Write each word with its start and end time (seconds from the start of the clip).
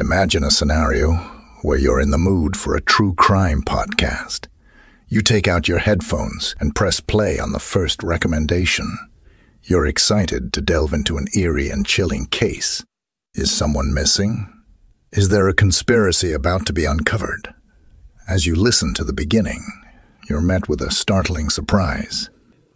Imagine 0.00 0.44
a 0.44 0.50
scenario 0.50 1.16
where 1.60 1.76
you're 1.76 2.00
in 2.00 2.10
the 2.10 2.16
mood 2.16 2.56
for 2.56 2.74
a 2.74 2.80
true 2.80 3.12
crime 3.12 3.60
podcast. 3.60 4.46
You 5.08 5.20
take 5.20 5.46
out 5.46 5.68
your 5.68 5.80
headphones 5.80 6.56
and 6.58 6.74
press 6.74 7.00
play 7.00 7.38
on 7.38 7.52
the 7.52 7.58
first 7.58 8.02
recommendation. 8.02 8.96
You're 9.62 9.84
excited 9.84 10.54
to 10.54 10.62
delve 10.62 10.94
into 10.94 11.18
an 11.18 11.26
eerie 11.36 11.68
and 11.68 11.84
chilling 11.84 12.24
case. 12.24 12.82
Is 13.34 13.52
someone 13.52 13.92
missing? 13.92 14.50
Is 15.12 15.28
there 15.28 15.48
a 15.50 15.54
conspiracy 15.54 16.32
about 16.32 16.64
to 16.64 16.72
be 16.72 16.86
uncovered? 16.86 17.52
As 18.26 18.46
you 18.46 18.54
listen 18.54 18.94
to 18.94 19.04
the 19.04 19.12
beginning, 19.12 19.66
you're 20.30 20.40
met 20.40 20.66
with 20.66 20.80
a 20.80 20.90
startling 20.90 21.50
surprise. 21.50 22.30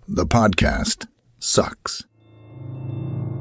The 0.06 0.26
podcast 0.26 1.06
sucks. 1.38 2.04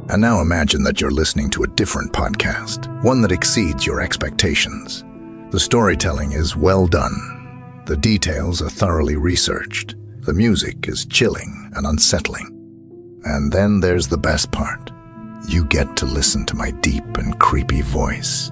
And 0.10 0.22
now 0.22 0.42
imagine 0.42 0.84
that 0.84 1.00
you're 1.00 1.12
listening 1.12 1.50
to 1.52 1.64
a 1.64 1.68
different 1.68 2.12
podcast, 2.12 3.04
one 3.04 3.22
that 3.22 3.32
exceeds 3.32 3.86
your 3.86 4.02
expectations. 4.02 5.04
The 5.52 5.60
storytelling 5.60 6.34
is 6.34 6.56
well 6.56 6.88
done. 6.88 7.84
The 7.86 7.98
details 7.98 8.62
are 8.62 8.70
thoroughly 8.70 9.16
researched. 9.16 9.96
The 10.22 10.34
music 10.34 10.88
is 10.88 11.06
chilling 11.06 11.72
and 11.76 11.86
unsettling. 11.86 12.50
And 13.24 13.52
then 13.52 13.80
there's 13.80 14.08
the 14.08 14.18
best 14.18 14.52
part. 14.52 14.92
You 15.48 15.66
get 15.66 15.96
to 15.98 16.06
listen 16.06 16.46
to 16.48 16.56
my 16.56 16.72
deep 16.72 17.18
and 17.18 17.40
creepy 17.40 17.82
voice. 17.82 18.52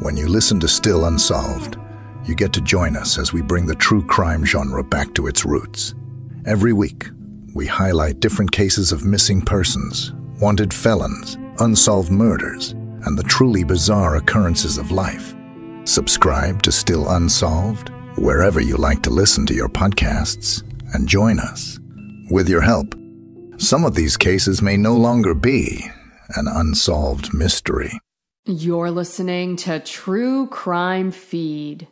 When 0.00 0.16
you 0.16 0.28
listen 0.28 0.58
to 0.60 0.68
Still 0.68 1.04
Unsolved, 1.04 1.76
you 2.24 2.34
get 2.34 2.52
to 2.54 2.60
join 2.60 2.96
us 2.96 3.18
as 3.18 3.32
we 3.32 3.42
bring 3.42 3.66
the 3.66 3.74
true 3.74 4.04
crime 4.06 4.44
genre 4.44 4.82
back 4.82 5.14
to 5.14 5.26
its 5.26 5.44
roots. 5.44 5.94
Every 6.46 6.72
week, 6.72 7.08
we 7.54 7.66
highlight 7.66 8.20
different 8.20 8.52
cases 8.52 8.92
of 8.92 9.04
missing 9.04 9.42
persons, 9.42 10.12
wanted 10.40 10.72
felons, 10.72 11.36
unsolved 11.58 12.10
murders, 12.10 12.72
and 13.04 13.18
the 13.18 13.22
truly 13.24 13.64
bizarre 13.64 14.16
occurrences 14.16 14.78
of 14.78 14.90
life. 14.90 15.34
Subscribe 15.84 16.62
to 16.62 16.72
Still 16.72 17.08
Unsolved 17.10 17.90
wherever 18.16 18.60
you 18.60 18.76
like 18.76 19.02
to 19.02 19.10
listen 19.10 19.46
to 19.46 19.54
your 19.54 19.68
podcasts 19.68 20.62
and 20.94 21.08
join 21.08 21.38
us. 21.38 21.78
With 22.30 22.48
your 22.48 22.60
help, 22.60 22.94
some 23.56 23.84
of 23.84 23.94
these 23.94 24.16
cases 24.16 24.62
may 24.62 24.76
no 24.76 24.96
longer 24.96 25.34
be 25.34 25.90
an 26.36 26.46
unsolved 26.48 27.34
mystery. 27.34 27.92
You're 28.46 28.90
listening 28.90 29.56
to 29.56 29.80
True 29.80 30.46
Crime 30.46 31.10
Feed. 31.10 31.86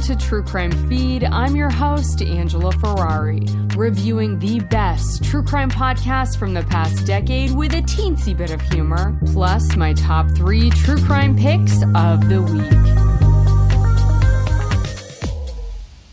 To 0.00 0.16
True 0.16 0.42
Crime 0.42 0.72
Feed. 0.88 1.24
I'm 1.24 1.54
your 1.54 1.68
host, 1.68 2.22
Angela 2.22 2.72
Ferrari, 2.72 3.46
reviewing 3.76 4.38
the 4.38 4.60
best 4.60 5.22
true 5.22 5.42
crime 5.42 5.70
podcasts 5.70 6.38
from 6.38 6.54
the 6.54 6.62
past 6.62 7.06
decade 7.06 7.50
with 7.50 7.74
a 7.74 7.82
teensy 7.82 8.34
bit 8.36 8.50
of 8.50 8.62
humor, 8.62 9.20
plus 9.26 9.76
my 9.76 9.92
top 9.92 10.30
three 10.30 10.70
true 10.70 10.96
crime 11.04 11.36
picks 11.36 11.82
of 11.94 12.28
the 12.28 12.40
week. 12.40 12.72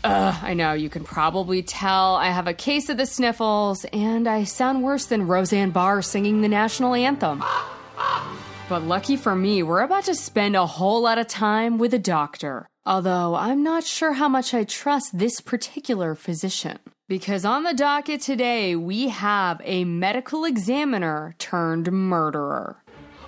Ugh, 0.04 0.36
I 0.42 0.52
know, 0.54 0.74
you 0.74 0.90
can 0.90 1.02
probably 1.02 1.62
tell 1.62 2.16
I 2.16 2.26
have 2.26 2.46
a 2.46 2.54
case 2.54 2.90
of 2.90 2.98
the 2.98 3.06
sniffles, 3.06 3.86
and 3.86 4.28
I 4.28 4.44
sound 4.44 4.82
worse 4.82 5.06
than 5.06 5.26
Roseanne 5.26 5.70
Barr 5.70 6.02
singing 6.02 6.42
the 6.42 6.48
national 6.48 6.94
anthem. 6.94 7.42
But 8.68 8.82
lucky 8.82 9.16
for 9.16 9.34
me, 9.34 9.62
we're 9.62 9.80
about 9.80 10.04
to 10.04 10.14
spend 10.14 10.56
a 10.56 10.66
whole 10.66 11.00
lot 11.00 11.16
of 11.16 11.26
time 11.26 11.78
with 11.78 11.94
a 11.94 11.98
doctor. 11.98 12.68
Although 12.88 13.34
I'm 13.34 13.62
not 13.62 13.84
sure 13.84 14.14
how 14.14 14.30
much 14.30 14.54
I 14.54 14.64
trust 14.64 15.18
this 15.18 15.42
particular 15.42 16.14
physician. 16.14 16.78
Because 17.06 17.44
on 17.44 17.62
the 17.62 17.74
docket 17.74 18.22
today, 18.22 18.76
we 18.76 19.08
have 19.08 19.60
a 19.62 19.84
medical 19.84 20.46
examiner 20.46 21.34
turned 21.38 21.92
murderer. 21.92 22.78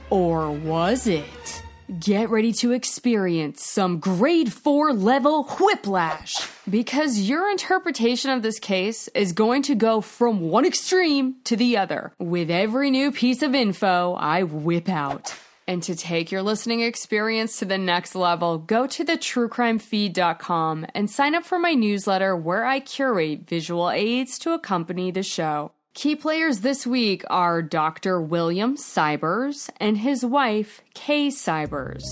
Or 0.09 0.51
was 0.51 1.07
it? 1.07 1.63
Get 1.99 2.31
ready 2.31 2.55
to 2.55 2.73
experience 2.73 3.63
some 3.63 3.99
grade 3.99 4.51
4 4.51 4.95
level 4.95 5.45
whiplash. 5.45 6.49
Because 6.67 7.29
your 7.29 7.51
interpretation 7.51 8.31
of 8.31 8.41
this 8.41 8.59
case 8.59 9.09
is 9.09 9.35
going 9.35 9.61
to 9.65 9.75
go 9.75 10.01
from 10.01 10.41
one 10.41 10.65
extreme 10.65 11.35
to 11.45 11.55
the 11.55 11.77
other 11.77 12.15
with 12.19 12.51
every 12.51 12.91
new 12.91 13.13
piece 13.13 13.43
of 13.43 13.55
info 13.55 14.15
I 14.15 14.43
whip 14.43 14.89
out. 14.89 15.35
And 15.71 15.85
to 15.85 15.95
take 15.95 16.33
your 16.33 16.43
listening 16.43 16.81
experience 16.81 17.61
to 17.61 17.65
the 17.65 17.79
next 17.79 18.17
level, 18.17 18.59
go 18.59 18.89
to 18.89 19.05
thetruecrimefeed.com 19.05 20.87
and 20.97 21.09
sign 21.09 21.37
up 21.37 21.45
for 21.45 21.61
my 21.61 21.75
newsletter 21.75 22.35
where 22.35 22.67
I 22.67 22.81
curate 22.81 23.49
visual 23.49 23.89
aids 23.89 24.37
to 24.41 24.53
accompany 24.53 25.13
the 25.13 25.23
show. 25.23 25.71
Key 25.95 26.17
players 26.17 26.63
this 26.63 26.89
week 26.89 27.23
are 27.31 27.63
Dr. 27.63 28.21
William 28.21 28.77
Sybers 28.77 29.71
and 29.77 29.99
his 29.99 30.27
wife, 30.27 30.81
Kay 30.95 31.29
Sybers. 31.29 32.05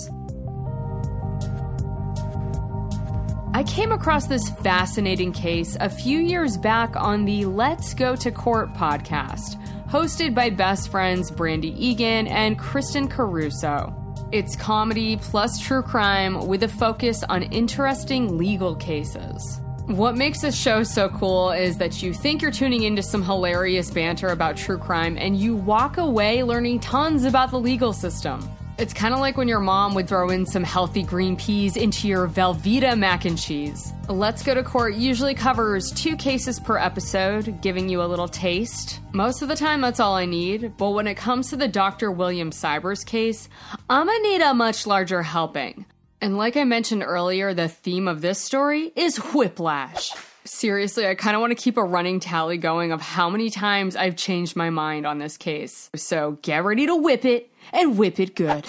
I 3.55 3.65
came 3.65 3.91
across 3.91 4.29
this 4.29 4.51
fascinating 4.51 5.33
case 5.33 5.77
a 5.81 5.91
few 5.91 6.21
years 6.21 6.57
back 6.57 6.95
on 6.95 7.25
the 7.25 7.45
Let's 7.47 7.93
Go 7.93 8.15
to 8.15 8.31
Court 8.31 8.73
podcast, 8.75 9.57
hosted 9.89 10.35
by 10.35 10.51
best 10.51 10.91
friends 10.91 11.31
Brandy 11.31 11.75
Egan 11.83 12.27
and 12.27 12.59
Kristen 12.59 13.09
Caruso. 13.09 13.95
It's 14.33 14.55
comedy 14.55 15.17
plus 15.17 15.59
true 15.59 15.81
crime 15.81 16.47
with 16.47 16.63
a 16.63 16.69
focus 16.69 17.25
on 17.25 17.45
interesting 17.45 18.37
legal 18.37 18.75
cases. 18.75 19.63
What 19.87 20.19
makes 20.19 20.43
this 20.43 20.55
show 20.55 20.83
so 20.83 21.09
cool 21.09 21.53
is 21.53 21.79
that 21.79 22.03
you 22.03 22.13
think 22.13 22.43
you're 22.43 22.51
tuning 22.51 22.83
into 22.83 23.03
some 23.03 23.23
hilarious 23.23 23.91
banter 23.91 24.29
about 24.29 24.59
true 24.59 24.77
crime 24.77 25.17
and 25.17 25.35
you 25.35 25.57
walk 25.57 25.97
away 25.97 26.43
learning 26.43 26.81
tons 26.81 27.25
about 27.25 27.51
the 27.51 27.59
legal 27.59 27.95
system. 27.95 28.47
It's 28.79 28.95
kind 28.95 29.13
of 29.13 29.19
like 29.19 29.37
when 29.37 29.49
your 29.49 29.59
mom 29.59 29.95
would 29.95 30.07
throw 30.07 30.31
in 30.31 30.47
some 30.47 30.63
healthy 30.63 31.03
green 31.03 31.35
peas 31.35 31.77
into 31.77 32.07
your 32.07 32.29
Velveeta 32.29 32.97
mac 32.97 33.25
and 33.25 33.37
cheese. 33.37 33.93
Let's 34.09 34.45
Go 34.45 34.55
to 34.55 34.63
Court 34.63 34.95
usually 34.95 35.35
covers 35.35 35.91
two 35.91 36.15
cases 36.15 36.61
per 36.61 36.79
episode, 36.79 37.61
giving 37.61 37.89
you 37.89 38.01
a 38.01 38.07
little 38.07 38.29
taste. 38.29 39.01
Most 39.13 39.43
of 39.43 39.49
the 39.49 39.57
time, 39.57 39.81
that's 39.81 39.99
all 39.99 40.15
I 40.15 40.27
need, 40.27 40.77
but 40.77 40.91
when 40.91 41.09
it 41.09 41.17
comes 41.17 41.51
to 41.51 41.57
the 41.57 41.67
Dr. 41.67 42.13
William 42.13 42.53
Sybers 42.53 43.05
case, 43.05 43.49
I'm 43.91 44.07
gonna 44.07 44.21
need 44.21 44.43
a 44.43 44.55
much 44.55 44.87
larger 44.87 45.23
helping. 45.23 45.85
And 46.21 46.39
like 46.39 46.57
I 46.57 46.63
mentioned 46.63 47.03
earlier, 47.03 47.55
the 47.55 47.67
theme 47.69 48.07
of 48.07 48.21
this 48.21 48.41
story 48.41 48.93
is 48.95 49.17
whiplash. 49.17 50.13
Seriously, 50.45 51.07
I 51.07 51.17
kind 51.17 51.35
of 51.35 51.41
want 51.41 51.51
to 51.51 51.63
keep 51.63 51.77
a 51.77 51.85
running 51.85 52.21
tally 52.21 52.57
going 52.57 52.93
of 52.93 53.03
how 53.03 53.29
many 53.29 53.51
times 53.51 53.97
I've 53.97 54.17
changed 54.17 54.57
my 54.57 54.71
mind 54.71 55.05
on 55.05 55.19
this 55.19 55.37
case. 55.37 55.91
So 55.95 56.39
get 56.43 56.65
ready 56.65 56.87
to 56.87 56.97
whip 56.97 57.25
it 57.25 57.51
and 57.73 57.99
whip 57.99 58.19
it 58.21 58.35
good. 58.35 58.67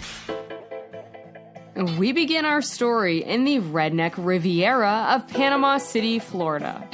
We 1.98 2.12
begin 2.12 2.46
our 2.46 2.62
story 2.62 3.24
in 3.24 3.46
the 3.46 3.60
redneck 3.60 4.14
Riviera 4.18 5.16
of 5.16 5.28
Panama 5.28 5.78
City, 5.78 6.20
Florida. 6.20 6.88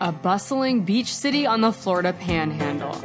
A 0.00 0.10
bustling 0.10 0.84
beach 0.84 1.12
city 1.12 1.44
on 1.44 1.60
the 1.60 1.72
Florida 1.72 2.14
panhandle. 2.14 3.04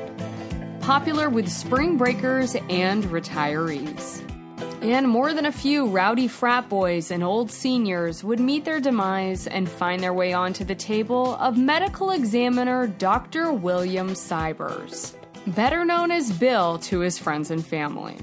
Popular 0.80 1.30
with 1.30 1.50
spring 1.50 1.98
breakers 1.98 2.56
and 2.70 3.04
retirees. 3.06 4.22
And 4.82 5.08
more 5.08 5.34
than 5.34 5.48
a 5.48 5.52
few 5.52 5.88
rowdy 5.88 6.28
frat 6.28 6.70
boys 6.70 7.10
and 7.10 7.24
old 7.24 7.50
seniors 7.50 8.24
would 8.24 8.40
meet 8.40 8.66
their 8.66 8.80
demise 8.80 9.48
and 9.48 9.68
find 9.68 10.02
their 10.02 10.14
way 10.14 10.32
onto 10.32 10.64
the 10.64 10.76
table 10.76 11.36
of 11.36 11.58
medical 11.58 12.12
examiner 12.12 12.86
Dr. 12.86 13.52
William 13.52 14.12
Sybers, 14.12 15.16
better 15.48 15.86
known 15.86 16.12
as 16.12 16.32
Bill 16.32 16.80
to 16.80 17.00
his 17.00 17.20
friends 17.20 17.52
and 17.52 17.66
family. 17.66 18.18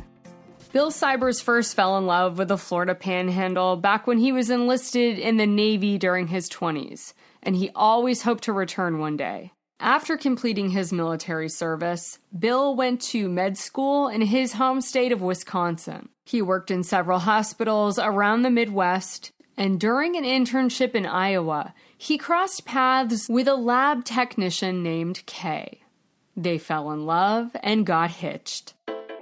Bill 0.73 0.91
Sybers 0.91 1.43
first 1.43 1.77
fell 1.77 1.99
in 1.99 2.07
love 2.07 2.39
with 2.39 2.49
the 2.49 2.57
Florida 2.57 2.95
panhandle 2.95 3.77
back 3.77 4.07
when 4.07 4.19
he 4.19 4.33
was 4.33 4.51
enlisted 4.51 5.19
in 5.19 5.37
the 5.37 5.47
Navy 5.47 5.99
during 5.99 6.29
his 6.29 6.49
20s, 6.49 7.13
and 7.43 7.55
he 7.55 7.71
always 7.75 8.23
hoped 8.23 8.45
to 8.45 8.53
return 8.53 8.99
one 8.99 9.17
day. 9.17 9.53
After 9.79 10.17
completing 10.17 10.71
his 10.71 10.93
military 10.93 11.49
service, 11.49 12.19
Bill 12.37 12.75
went 12.75 13.03
to 13.03 13.29
med 13.29 13.59
school 13.59 14.09
in 14.09 14.23
his 14.23 14.55
home 14.55 14.81
state 14.81 15.13
of 15.13 15.21
Wisconsin. 15.21 16.09
He 16.25 16.41
worked 16.41 16.71
in 16.71 16.85
several 16.85 17.19
hospitals 17.19 17.99
around 17.99 18.43
the 18.43 18.51
Midwest, 18.51 19.33
and 19.57 19.79
during 19.79 20.17
an 20.17 20.25
internship 20.25 20.95
in 20.95 21.05
Iowa, 21.05 21.75
he 21.99 22.17
crossed 22.17 22.65
paths 22.65 23.29
with 23.29 23.47
a 23.47 23.55
lab 23.55 24.05
technician 24.05 24.83
named 24.83 25.27
Kay. 25.27 25.82
They 26.37 26.59
fell 26.59 26.91
in 26.93 27.05
love 27.05 27.51
and 27.63 27.85
got 27.85 28.11
hitched. 28.11 28.75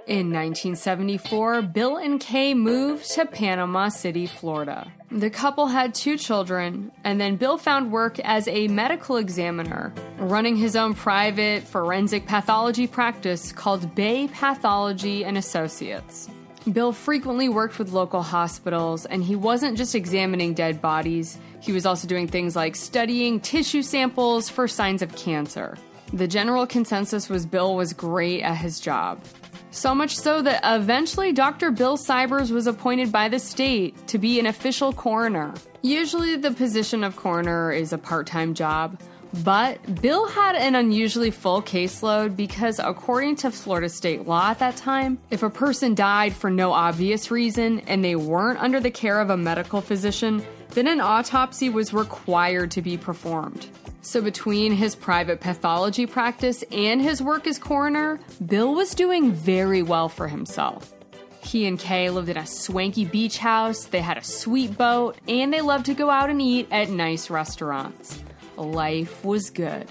In 0.07 0.31
1974, 0.33 1.61
Bill 1.61 1.97
and 1.97 2.19
Kay 2.19 2.53
moved 2.53 3.09
to 3.11 3.25
Panama 3.25 3.89
City, 3.89 4.25
Florida. 4.25 4.91
The 5.11 5.29
couple 5.29 5.67
had 5.67 5.93
two 5.93 6.17
children, 6.17 6.91
and 7.03 7.21
then 7.21 7.35
Bill 7.35 7.57
found 7.57 7.91
work 7.91 8.19
as 8.19 8.47
a 8.47 8.67
medical 8.67 9.17
examiner, 9.17 9.93
running 10.17 10.55
his 10.55 10.75
own 10.75 10.95
private 10.95 11.63
forensic 11.63 12.25
pathology 12.25 12.87
practice 12.87 13.51
called 13.51 13.93
Bay 13.93 14.27
Pathology 14.27 15.23
and 15.23 15.37
Associates. 15.37 16.29
Bill 16.71 16.91
frequently 16.91 17.49
worked 17.49 17.77
with 17.77 17.91
local 17.91 18.21
hospitals, 18.21 19.05
and 19.05 19.23
he 19.23 19.35
wasn't 19.35 19.77
just 19.77 19.95
examining 19.95 20.53
dead 20.53 20.81
bodies, 20.81 21.37
he 21.61 21.71
was 21.71 21.85
also 21.85 22.07
doing 22.07 22.27
things 22.27 22.55
like 22.55 22.75
studying 22.75 23.39
tissue 23.39 23.83
samples 23.83 24.49
for 24.49 24.67
signs 24.67 25.01
of 25.01 25.15
cancer. 25.15 25.77
The 26.13 26.27
general 26.27 26.67
consensus 26.67 27.29
was 27.29 27.45
Bill 27.45 27.75
was 27.75 27.93
great 27.93 28.41
at 28.41 28.57
his 28.57 28.81
job. 28.81 29.23
So 29.71 29.95
much 29.95 30.17
so 30.17 30.41
that 30.41 30.59
eventually 30.65 31.31
Dr. 31.31 31.71
Bill 31.71 31.97
Sybers 31.97 32.51
was 32.51 32.67
appointed 32.67 33.13
by 33.13 33.29
the 33.29 33.39
state 33.39 33.95
to 34.07 34.17
be 34.17 34.37
an 34.37 34.45
official 34.45 34.91
coroner. 34.91 35.53
Usually, 35.81 36.35
the 36.35 36.51
position 36.51 37.05
of 37.05 37.15
coroner 37.15 37.71
is 37.71 37.93
a 37.93 37.97
part 37.97 38.27
time 38.27 38.53
job, 38.53 38.99
but 39.45 40.01
Bill 40.01 40.27
had 40.27 40.55
an 40.55 40.75
unusually 40.75 41.31
full 41.31 41.61
caseload 41.61 42.35
because, 42.35 42.79
according 42.79 43.37
to 43.37 43.51
Florida 43.51 43.87
state 43.87 44.27
law 44.27 44.49
at 44.49 44.59
that 44.59 44.75
time, 44.75 45.17
if 45.29 45.41
a 45.41 45.49
person 45.49 45.95
died 45.95 46.33
for 46.33 46.49
no 46.49 46.73
obvious 46.73 47.31
reason 47.31 47.79
and 47.87 48.03
they 48.03 48.17
weren't 48.17 48.59
under 48.59 48.81
the 48.81 48.91
care 48.91 49.21
of 49.21 49.29
a 49.29 49.37
medical 49.37 49.79
physician, 49.79 50.43
then 50.71 50.87
an 50.87 50.99
autopsy 50.99 51.69
was 51.69 51.93
required 51.93 52.71
to 52.71 52.81
be 52.81 52.97
performed. 52.97 53.69
So, 54.01 54.21
between 54.21 54.73
his 54.73 54.95
private 54.95 55.39
pathology 55.39 56.05
practice 56.05 56.63
and 56.71 57.01
his 57.01 57.21
work 57.21 57.45
as 57.45 57.59
coroner, 57.59 58.19
Bill 58.45 58.73
was 58.73 58.95
doing 58.95 59.31
very 59.31 59.83
well 59.83 60.09
for 60.09 60.27
himself. 60.27 60.93
He 61.43 61.67
and 61.67 61.77
Kay 61.79 62.09
lived 62.09 62.29
in 62.29 62.37
a 62.37 62.45
swanky 62.45 63.05
beach 63.05 63.37
house, 63.37 63.85
they 63.85 64.01
had 64.01 64.17
a 64.17 64.23
sweet 64.23 64.77
boat, 64.77 65.17
and 65.27 65.53
they 65.53 65.61
loved 65.61 65.85
to 65.87 65.93
go 65.93 66.09
out 66.09 66.29
and 66.29 66.41
eat 66.41 66.67
at 66.71 66.89
nice 66.89 67.29
restaurants 67.29 68.19
life 68.61 69.23
was 69.23 69.49
good. 69.49 69.87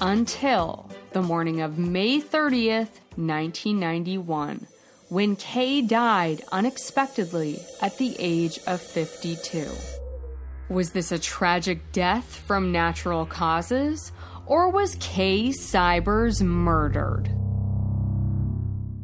Until 0.00 0.90
the 1.12 1.22
morning 1.22 1.60
of 1.60 1.78
May 1.78 2.20
30th, 2.20 3.00
1991, 3.16 4.66
when 5.08 5.36
Kay 5.36 5.82
died 5.82 6.42
unexpectedly 6.50 7.60
at 7.80 7.98
the 7.98 8.16
age 8.18 8.58
of 8.66 8.80
52. 8.80 9.68
Was 10.68 10.90
this 10.92 11.12
a 11.12 11.18
tragic 11.18 11.92
death 11.92 12.36
from 12.36 12.72
natural 12.72 13.26
causes, 13.26 14.12
or 14.46 14.70
was 14.70 14.96
Kay 14.98 15.50
Sybers 15.50 16.42
murdered? 16.42 17.28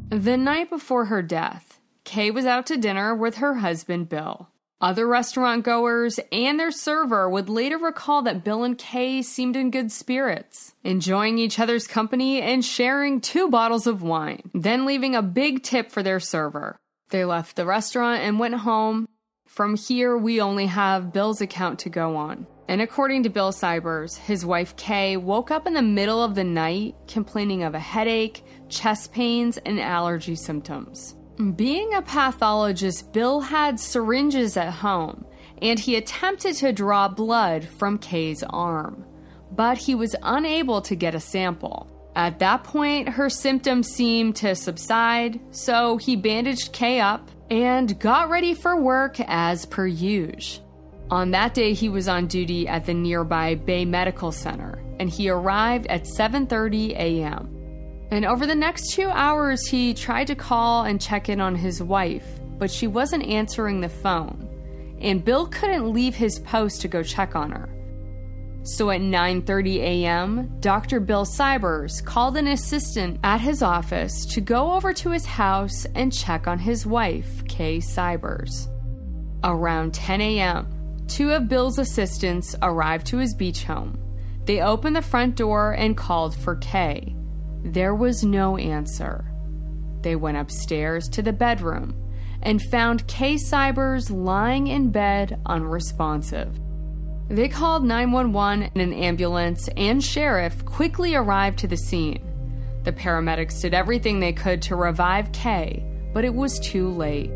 The 0.09 0.37
night 0.37 0.69
before 0.69 1.05
her 1.05 1.21
death, 1.21 1.79
Kay 2.03 2.31
was 2.31 2.45
out 2.45 2.65
to 2.65 2.77
dinner 2.77 3.15
with 3.15 3.37
her 3.37 3.55
husband 3.55 4.09
Bill. 4.09 4.49
Other 4.81 5.07
restaurant 5.07 5.63
goers 5.63 6.19
and 6.31 6.59
their 6.59 6.71
server 6.71 7.29
would 7.29 7.47
later 7.47 7.77
recall 7.77 8.23
that 8.23 8.43
Bill 8.43 8.63
and 8.63 8.75
Kay 8.75 9.21
seemed 9.21 9.55
in 9.55 9.69
good 9.69 9.91
spirits, 9.91 10.73
enjoying 10.83 11.37
each 11.37 11.59
other's 11.59 11.85
company 11.85 12.41
and 12.41 12.65
sharing 12.65 13.21
two 13.21 13.47
bottles 13.47 13.85
of 13.85 14.01
wine, 14.01 14.49
then 14.55 14.87
leaving 14.87 15.15
a 15.15 15.21
big 15.21 15.61
tip 15.61 15.91
for 15.91 16.01
their 16.01 16.19
server. 16.19 16.77
They 17.11 17.23
left 17.23 17.55
the 17.55 17.65
restaurant 17.67 18.21
and 18.21 18.39
went 18.39 18.55
home. 18.55 19.07
From 19.51 19.75
here, 19.75 20.17
we 20.17 20.39
only 20.39 20.67
have 20.67 21.11
Bill's 21.11 21.41
account 21.41 21.79
to 21.79 21.89
go 21.89 22.15
on. 22.15 22.47
And 22.69 22.81
according 22.81 23.23
to 23.23 23.29
Bill 23.29 23.51
Sybers, 23.51 24.17
his 24.17 24.45
wife 24.45 24.77
Kay 24.77 25.17
woke 25.17 25.51
up 25.51 25.67
in 25.67 25.73
the 25.73 25.81
middle 25.81 26.23
of 26.23 26.35
the 26.35 26.43
night 26.45 26.95
complaining 27.05 27.61
of 27.63 27.75
a 27.75 27.79
headache, 27.79 28.45
chest 28.69 29.11
pains, 29.11 29.57
and 29.57 29.77
allergy 29.77 30.35
symptoms. 30.35 31.15
Being 31.57 31.93
a 31.93 32.01
pathologist, 32.01 33.11
Bill 33.11 33.41
had 33.41 33.77
syringes 33.77 34.55
at 34.55 34.71
home 34.71 35.25
and 35.61 35.77
he 35.77 35.97
attempted 35.97 36.55
to 36.55 36.71
draw 36.71 37.09
blood 37.09 37.65
from 37.65 37.97
Kay's 37.97 38.43
arm, 38.43 39.03
but 39.51 39.77
he 39.77 39.95
was 39.95 40.15
unable 40.23 40.81
to 40.83 40.95
get 40.95 41.13
a 41.13 41.19
sample. 41.19 41.91
At 42.15 42.39
that 42.39 42.63
point, 42.63 43.09
her 43.09 43.29
symptoms 43.29 43.89
seemed 43.89 44.37
to 44.37 44.55
subside, 44.55 45.41
so 45.53 45.97
he 45.97 46.15
bandaged 46.15 46.71
Kay 46.71 47.01
up 47.01 47.29
and 47.51 47.99
got 47.99 48.29
ready 48.29 48.53
for 48.53 48.77
work 48.77 49.19
as 49.27 49.65
per 49.65 49.85
usual. 49.85 50.65
On 51.11 51.31
that 51.31 51.53
day, 51.53 51.73
he 51.73 51.89
was 51.89 52.07
on 52.07 52.27
duty 52.27 52.65
at 52.69 52.85
the 52.85 52.93
nearby 52.93 53.55
Bay 53.55 53.83
Medical 53.83 54.31
Center, 54.31 54.81
and 54.97 55.09
he 55.09 55.29
arrived 55.29 55.85
at 55.87 56.05
7:30 56.05 56.91
a.m. 56.91 57.49
And 58.09 58.23
over 58.23 58.45
the 58.47 58.55
next 58.55 58.91
two 58.91 59.09
hours, 59.09 59.67
he 59.67 59.93
tried 59.93 60.27
to 60.27 60.35
call 60.35 60.85
and 60.85 61.01
check 61.01 61.27
in 61.27 61.41
on 61.41 61.55
his 61.55 61.83
wife, 61.83 62.39
but 62.57 62.71
she 62.71 62.87
wasn't 62.87 63.25
answering 63.25 63.81
the 63.81 63.89
phone. 63.89 64.47
And 65.01 65.25
Bill 65.25 65.47
couldn't 65.47 65.91
leave 65.91 66.15
his 66.15 66.39
post 66.39 66.79
to 66.81 66.87
go 66.87 67.03
check 67.03 67.35
on 67.35 67.51
her. 67.51 67.67
So 68.63 68.91
at 68.91 69.01
9:30 69.01 69.77
a.m., 69.77 70.51
Dr. 70.59 70.99
Bill 70.99 71.25
Sybers 71.25 72.03
called 72.05 72.37
an 72.37 72.47
assistant 72.47 73.19
at 73.23 73.41
his 73.41 73.63
office 73.63 74.23
to 74.27 74.39
go 74.39 74.73
over 74.73 74.93
to 74.93 75.09
his 75.09 75.25
house 75.25 75.87
and 75.95 76.13
check 76.13 76.47
on 76.47 76.59
his 76.59 76.85
wife, 76.85 77.43
Kay 77.47 77.79
Sybers. 77.79 78.67
Around 79.43 79.95
10 79.95 80.21
a.m., 80.21 80.67
two 81.07 81.31
of 81.31 81.49
Bill's 81.49 81.79
assistants 81.79 82.55
arrived 82.61 83.07
to 83.07 83.17
his 83.17 83.33
beach 83.33 83.63
home. 83.63 83.97
They 84.45 84.61
opened 84.61 84.95
the 84.95 85.01
front 85.01 85.35
door 85.35 85.71
and 85.71 85.97
called 85.97 86.35
for 86.35 86.55
Kay. 86.57 87.15
There 87.63 87.95
was 87.95 88.23
no 88.23 88.57
answer. 88.57 89.25
They 90.01 90.15
went 90.15 90.37
upstairs 90.37 91.09
to 91.09 91.23
the 91.23 91.33
bedroom 91.33 91.95
and 92.43 92.61
found 92.61 93.07
Kay 93.07 93.35
Sybers 93.35 94.11
lying 94.11 94.67
in 94.67 94.91
bed 94.91 95.41
unresponsive. 95.47 96.60
They 97.31 97.47
called 97.47 97.85
911 97.85 98.71
and 98.75 98.81
an 98.81 98.91
ambulance 98.91 99.69
and 99.77 100.03
sheriff 100.03 100.65
quickly 100.65 101.15
arrived 101.15 101.59
to 101.59 101.67
the 101.67 101.77
scene. 101.77 102.21
The 102.83 102.91
paramedics 102.91 103.61
did 103.61 103.73
everything 103.73 104.19
they 104.19 104.33
could 104.33 104.61
to 104.63 104.75
revive 104.75 105.31
Kay, 105.31 105.81
but 106.13 106.25
it 106.25 106.33
was 106.33 106.59
too 106.59 106.89
late. 106.89 107.29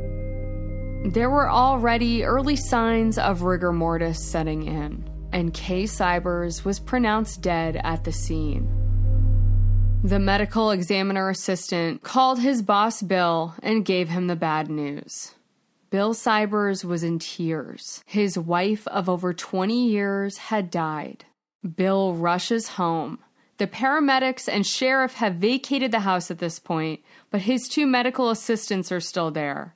There 1.14 1.30
were 1.30 1.50
already 1.50 2.26
early 2.26 2.58
signs 2.58 3.18
of 3.18 3.44
rigor 3.44 3.72
mortis 3.72 4.22
setting 4.22 4.64
in, 4.64 5.10
and 5.32 5.54
Kay 5.54 5.84
Sybers 5.84 6.66
was 6.66 6.78
pronounced 6.78 7.42
dead 7.42 7.80
at 7.82 8.04
the 8.04 8.12
scene. 8.12 8.68
The 10.04 10.20
medical 10.20 10.72
examiner 10.72 11.30
assistant 11.30 12.04
called 12.04 12.42
his 12.42 12.62
boss 12.62 13.02
Bill 13.02 13.56
and 13.64 13.86
gave 13.86 14.10
him 14.10 14.28
the 14.28 14.36
bad 14.36 14.70
news. 14.70 15.35
Bill 15.90 16.14
Sybers 16.14 16.84
was 16.84 17.04
in 17.04 17.20
tears. 17.20 18.04
His 18.06 18.38
wife 18.38 18.88
of 18.88 19.08
over 19.08 19.34
20 19.34 19.88
years 19.88 20.38
had 20.38 20.72
died. 20.72 21.26
Bill 21.76 22.14
rushes 22.14 22.70
home. 22.70 23.20
The 23.58 23.68
paramedics 23.68 24.50
and 24.52 24.66
sheriff 24.66 25.14
have 25.16 25.36
vacated 25.36 25.92
the 25.92 26.02
house 26.02 26.30
at 26.30 26.40
this 26.40 26.60
point, 26.60 27.02
but 27.32 27.42
his 27.42 27.68
two 27.68 27.86
medical 27.86 28.30
assistants 28.30 28.92
are 28.92 29.00
still 29.00 29.32
there. 29.32 29.76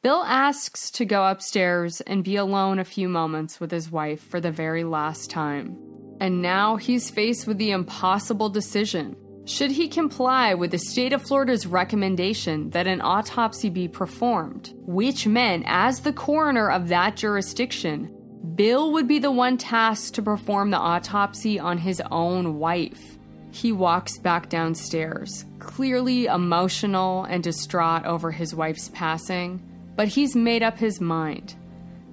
Bill 0.00 0.22
asks 0.24 0.90
to 0.92 1.04
go 1.04 1.26
upstairs 1.26 2.00
and 2.02 2.24
be 2.24 2.36
alone 2.36 2.78
a 2.78 2.84
few 2.84 3.08
moments 3.08 3.60
with 3.60 3.70
his 3.70 3.90
wife 3.90 4.22
for 4.22 4.40
the 4.40 4.52
very 4.52 4.84
last 4.84 5.28
time. 5.28 5.76
And 6.20 6.40
now 6.40 6.76
he's 6.76 7.10
faced 7.10 7.46
with 7.46 7.58
the 7.58 7.72
impossible 7.72 8.48
decision 8.48 9.16
should 9.48 9.70
he 9.70 9.88
comply 9.88 10.52
with 10.52 10.70
the 10.70 10.78
state 10.78 11.14
of 11.14 11.22
Florida's 11.22 11.66
recommendation 11.66 12.68
that 12.70 12.86
an 12.86 13.00
autopsy 13.00 13.70
be 13.70 13.88
performed, 13.88 14.74
which 14.82 15.26
meant, 15.26 15.64
as 15.66 16.00
the 16.00 16.12
coroner 16.12 16.70
of 16.70 16.88
that 16.88 17.16
jurisdiction, 17.16 18.14
Bill 18.54 18.92
would 18.92 19.08
be 19.08 19.18
the 19.18 19.30
one 19.30 19.56
tasked 19.56 20.14
to 20.14 20.22
perform 20.22 20.70
the 20.70 20.78
autopsy 20.78 21.58
on 21.58 21.78
his 21.78 22.02
own 22.10 22.58
wife. 22.58 23.16
He 23.50 23.72
walks 23.72 24.18
back 24.18 24.50
downstairs, 24.50 25.46
clearly 25.58 26.26
emotional 26.26 27.24
and 27.24 27.42
distraught 27.42 28.04
over 28.04 28.30
his 28.30 28.54
wife's 28.54 28.90
passing, 28.90 29.62
but 29.96 30.08
he's 30.08 30.36
made 30.36 30.62
up 30.62 30.76
his 30.76 31.00
mind. 31.00 31.56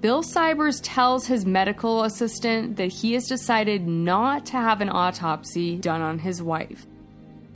Bill 0.00 0.22
Sybers 0.22 0.80
tells 0.82 1.26
his 1.26 1.44
medical 1.44 2.04
assistant 2.04 2.76
that 2.76 2.92
he 2.92 3.12
has 3.12 3.26
decided 3.26 3.86
not 3.86 4.46
to 4.46 4.52
have 4.52 4.80
an 4.80 4.88
autopsy 4.88 5.76
done 5.76 6.00
on 6.00 6.18
his 6.18 6.42
wife. 6.42 6.86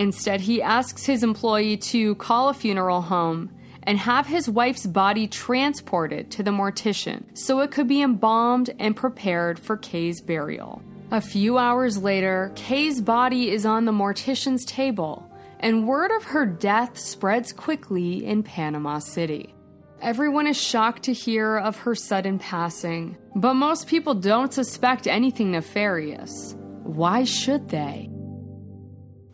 Instead, 0.01 0.41
he 0.41 0.63
asks 0.63 1.05
his 1.05 1.23
employee 1.23 1.77
to 1.77 2.15
call 2.15 2.49
a 2.49 2.55
funeral 2.55 3.03
home 3.03 3.51
and 3.83 3.99
have 3.99 4.27
his 4.27 4.49
wife's 4.49 4.87
body 4.87 5.29
transported 5.29 6.31
to 6.31 6.43
the 6.43 6.51
mortician 6.51 7.23
so 7.35 7.61
it 7.61 7.71
could 7.71 7.87
be 7.87 8.01
embalmed 8.01 8.71
and 8.79 8.97
prepared 8.97 9.59
for 9.59 9.77
Kay's 9.77 10.23
burial. 10.23 10.81
A 11.11 11.21
few 11.21 11.59
hours 11.59 11.99
later, 11.99 12.51
Kay's 12.55 13.03
body 13.03 13.51
is 13.51 13.67
on 13.67 13.85
the 13.85 13.93
mortician's 13.93 14.65
table, 14.65 15.31
and 15.59 15.87
word 15.87 16.11
of 16.13 16.25
her 16.25 16.47
death 16.47 16.99
spreads 16.99 17.53
quickly 17.53 18.25
in 18.25 18.43
Panama 18.43 19.01
City. 19.01 19.55
Everyone 20.01 20.47
is 20.47 20.59
shocked 20.59 21.03
to 21.03 21.13
hear 21.13 21.59
of 21.59 21.77
her 21.77 21.95
sudden 21.95 22.39
passing, 22.39 23.19
but 23.37 23.53
most 23.53 23.87
people 23.87 24.15
don't 24.15 24.55
suspect 24.55 25.07
anything 25.07 25.51
nefarious. 25.51 26.57
Why 26.85 27.25
should 27.25 27.69
they? 27.69 28.09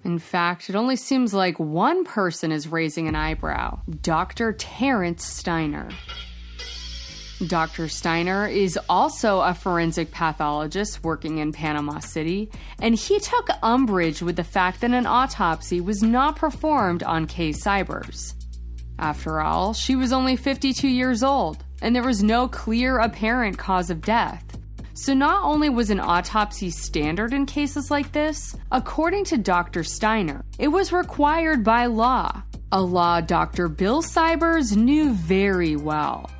In 0.07 0.21
fact, 0.21 0.71
it 0.71 0.77
only 0.77 0.95
seems 0.95 1.35
like 1.35 1.59
one 1.59 2.05
person 2.05 2.53
is 2.53 2.69
raising 2.69 3.09
an 3.09 3.17
eyebrow 3.17 3.81
Dr. 4.03 4.53
Terrence 4.53 5.27
Steiner. 5.27 5.89
Dr. 7.45 7.89
Steiner 7.89 8.47
is 8.47 8.79
also 8.89 9.41
a 9.41 9.53
forensic 9.53 10.13
pathologist 10.13 11.03
working 11.03 11.39
in 11.39 11.51
Panama 11.51 11.99
City, 11.99 12.49
and 12.81 12.95
he 12.95 13.19
took 13.19 13.49
umbrage 13.65 14.23
with 14.23 14.37
the 14.37 14.45
fact 14.45 14.81
that 14.81 14.93
an 14.93 15.07
autopsy 15.07 15.81
was 15.81 16.05
not 16.05 16.37
performed 16.37 17.03
on 17.03 17.27
Kay 17.27 17.51
Sybers. 17.51 18.35
After 19.01 19.41
all, 19.41 19.75
she 19.75 19.97
was 19.97 20.13
only 20.13 20.37
52 20.37 20.87
years 20.87 21.25
old, 21.25 21.65
and 21.83 21.97
there 21.97 22.05
was 22.05 22.23
no 22.23 22.47
clear 22.47 22.99
apparent 22.99 23.59
cause 23.59 23.91
of 23.91 24.03
death. 24.03 24.57
So, 24.99 25.13
not 25.13 25.45
only 25.45 25.69
was 25.69 25.91
an 25.91 26.01
autopsy 26.01 26.71
standard 26.71 27.35
in 27.35 27.45
cases 27.45 27.91
like 27.91 28.13
this, 28.13 28.57
according 28.73 29.25
to 29.25 29.37
Dr. 29.37 29.85
Steiner, 29.85 30.43
it 30.59 30.69
was 30.69 30.91
required 30.91 31.63
by 31.63 31.85
law, 31.85 32.43
a 32.73 32.81
law 32.81 33.21
Dr. 33.21 33.69
Bill 33.69 34.03
Sybers 34.03 34.75
knew 34.75 35.13
very 35.13 35.77
well. 35.77 36.31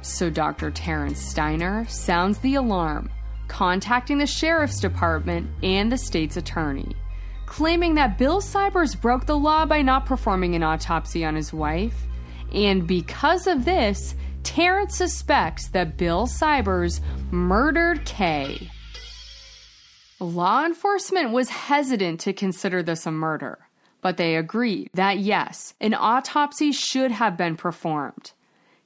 So, 0.00 0.30
Dr. 0.30 0.70
Terrence 0.70 1.20
Steiner 1.20 1.84
sounds 1.88 2.38
the 2.38 2.54
alarm, 2.54 3.10
contacting 3.48 4.16
the 4.16 4.26
sheriff's 4.26 4.80
department 4.80 5.50
and 5.62 5.92
the 5.92 5.98
state's 5.98 6.38
attorney, 6.38 6.96
claiming 7.44 7.96
that 7.96 8.16
Bill 8.16 8.40
Sybers 8.40 8.98
broke 8.98 9.26
the 9.26 9.36
law 9.36 9.66
by 9.66 9.82
not 9.82 10.06
performing 10.06 10.54
an 10.54 10.62
autopsy 10.62 11.22
on 11.22 11.34
his 11.34 11.52
wife, 11.52 12.06
and 12.50 12.86
because 12.86 13.46
of 13.46 13.66
this, 13.66 14.14
Terrence 14.44 14.96
suspects 14.96 15.68
that 15.68 15.96
Bill 15.96 16.26
Sybers 16.26 17.00
murdered 17.30 18.04
Kay. 18.04 18.70
Law 20.18 20.64
enforcement 20.64 21.30
was 21.32 21.48
hesitant 21.48 22.20
to 22.20 22.32
consider 22.32 22.82
this 22.82 23.06
a 23.06 23.10
murder, 23.10 23.58
but 24.00 24.16
they 24.16 24.36
agreed 24.36 24.90
that 24.94 25.18
yes, 25.18 25.74
an 25.80 25.94
autopsy 25.94 26.70
should 26.72 27.10
have 27.12 27.36
been 27.36 27.56
performed. 27.56 28.32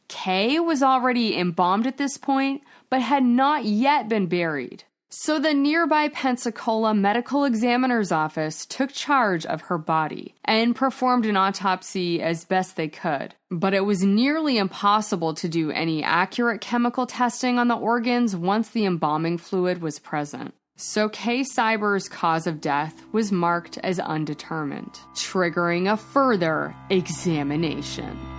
Kay 0.09 0.61
was 0.61 0.83
already 0.83 1.37
embalmed 1.37 1.87
at 1.87 1.99
this 1.99 2.17
point, 2.17 2.63
but 2.89 3.03
had 3.03 3.25
not 3.25 3.65
yet 3.65 4.09
been 4.09 4.27
buried. 4.27 4.85
So 5.09 5.39
the 5.39 5.55
nearby 5.55 6.09
Pensacola 6.09 6.93
Medical 6.93 7.45
Examiner's 7.45 8.11
Office 8.11 8.67
took 8.67 8.93
charge 8.93 9.47
of 9.47 9.63
her 9.63 9.79
body 9.79 10.35
and 10.45 10.75
performed 10.75 11.27
an 11.27 11.37
autopsy 11.37 12.21
as 12.21 12.45
best 12.45 12.77
they 12.77 12.89
could. 12.89 13.35
But 13.51 13.73
it 13.73 13.85
was 13.85 14.03
nearly 14.03 14.59
impossible 14.59 15.35
to 15.35 15.49
do 15.49 15.71
any 15.71 16.03
accurate 16.03 16.61
chemical 16.61 17.07
testing 17.07 17.59
on 17.59 17.69
the 17.69 17.77
organs 17.77 18.35
once 18.35 18.69
the 18.71 18.85
embalming 18.85 19.39
fluid 19.39 19.81
was 19.81 20.01
present. 20.01 20.55
So 20.77 21.09
Kay 21.09 21.41
Sybers' 21.41 22.11
cause 22.11 22.47
of 22.47 22.61
death 22.61 23.03
was 23.13 23.33
marked 23.33 23.79
as 23.79 23.99
undetermined, 23.99 25.01
triggering 25.15 25.91
a 25.91 25.97
further 25.97 26.75
examination. 26.91 28.36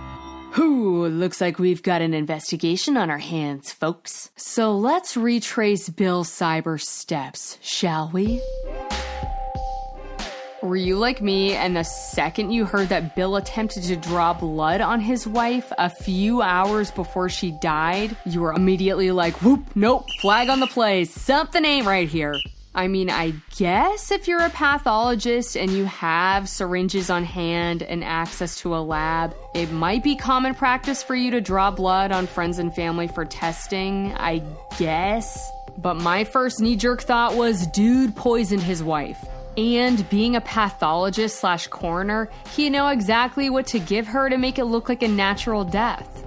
Whew, 0.54 1.08
looks 1.08 1.40
like 1.40 1.58
we've 1.58 1.82
got 1.82 2.02
an 2.02 2.14
investigation 2.14 2.96
on 2.96 3.10
our 3.10 3.18
hands, 3.18 3.70
folks. 3.70 4.30
So 4.36 4.76
let's 4.76 5.16
retrace 5.16 5.88
Bill 5.88 6.24
Syber's 6.24 6.88
steps, 6.88 7.58
shall 7.60 8.10
we? 8.12 8.40
Were 10.62 10.76
you 10.76 10.96
like 10.96 11.22
me, 11.22 11.54
and 11.54 11.76
the 11.76 11.84
second 11.84 12.50
you 12.50 12.64
heard 12.64 12.88
that 12.88 13.14
Bill 13.14 13.36
attempted 13.36 13.84
to 13.84 13.96
draw 13.96 14.32
blood 14.32 14.80
on 14.80 15.00
his 15.00 15.26
wife 15.26 15.72
a 15.78 15.88
few 15.88 16.42
hours 16.42 16.90
before 16.90 17.28
she 17.28 17.52
died, 17.52 18.16
you 18.26 18.40
were 18.40 18.52
immediately 18.52 19.12
like, 19.12 19.40
whoop, 19.40 19.64
nope, 19.76 20.04
flag 20.20 20.48
on 20.48 20.58
the 20.60 20.66
play, 20.66 21.04
something 21.04 21.64
ain't 21.64 21.86
right 21.86 22.08
here. 22.08 22.34
I 22.74 22.86
mean, 22.86 23.10
I 23.10 23.34
guess 23.56 24.12
if 24.12 24.28
you're 24.28 24.44
a 24.44 24.50
pathologist 24.50 25.56
and 25.56 25.70
you 25.70 25.86
have 25.86 26.48
syringes 26.48 27.10
on 27.10 27.24
hand 27.24 27.82
and 27.82 28.04
access 28.04 28.60
to 28.60 28.76
a 28.76 28.78
lab, 28.78 29.34
it 29.54 29.72
might 29.72 30.04
be 30.04 30.16
common 30.16 30.54
practice 30.54 31.02
for 31.02 31.14
you 31.14 31.30
to 31.32 31.40
draw 31.40 31.70
blood 31.70 32.12
on 32.12 32.26
friends 32.26 32.58
and 32.58 32.74
family 32.74 33.08
for 33.08 33.24
testing, 33.24 34.12
I 34.16 34.42
guess. 34.78 35.50
But 35.78 35.94
my 35.94 36.24
first 36.24 36.60
knee 36.60 36.76
jerk 36.76 37.02
thought 37.02 37.34
was 37.34 37.66
dude 37.68 38.14
poisoned 38.14 38.62
his 38.62 38.82
wife. 38.82 39.18
And 39.56 40.08
being 40.08 40.36
a 40.36 40.40
pathologist 40.40 41.40
slash 41.40 41.66
coroner, 41.66 42.30
he 42.54 42.70
know 42.70 42.88
exactly 42.88 43.50
what 43.50 43.66
to 43.68 43.80
give 43.80 44.06
her 44.06 44.28
to 44.28 44.38
make 44.38 44.58
it 44.58 44.66
look 44.66 44.88
like 44.88 45.02
a 45.02 45.08
natural 45.08 45.64
death. 45.64 46.17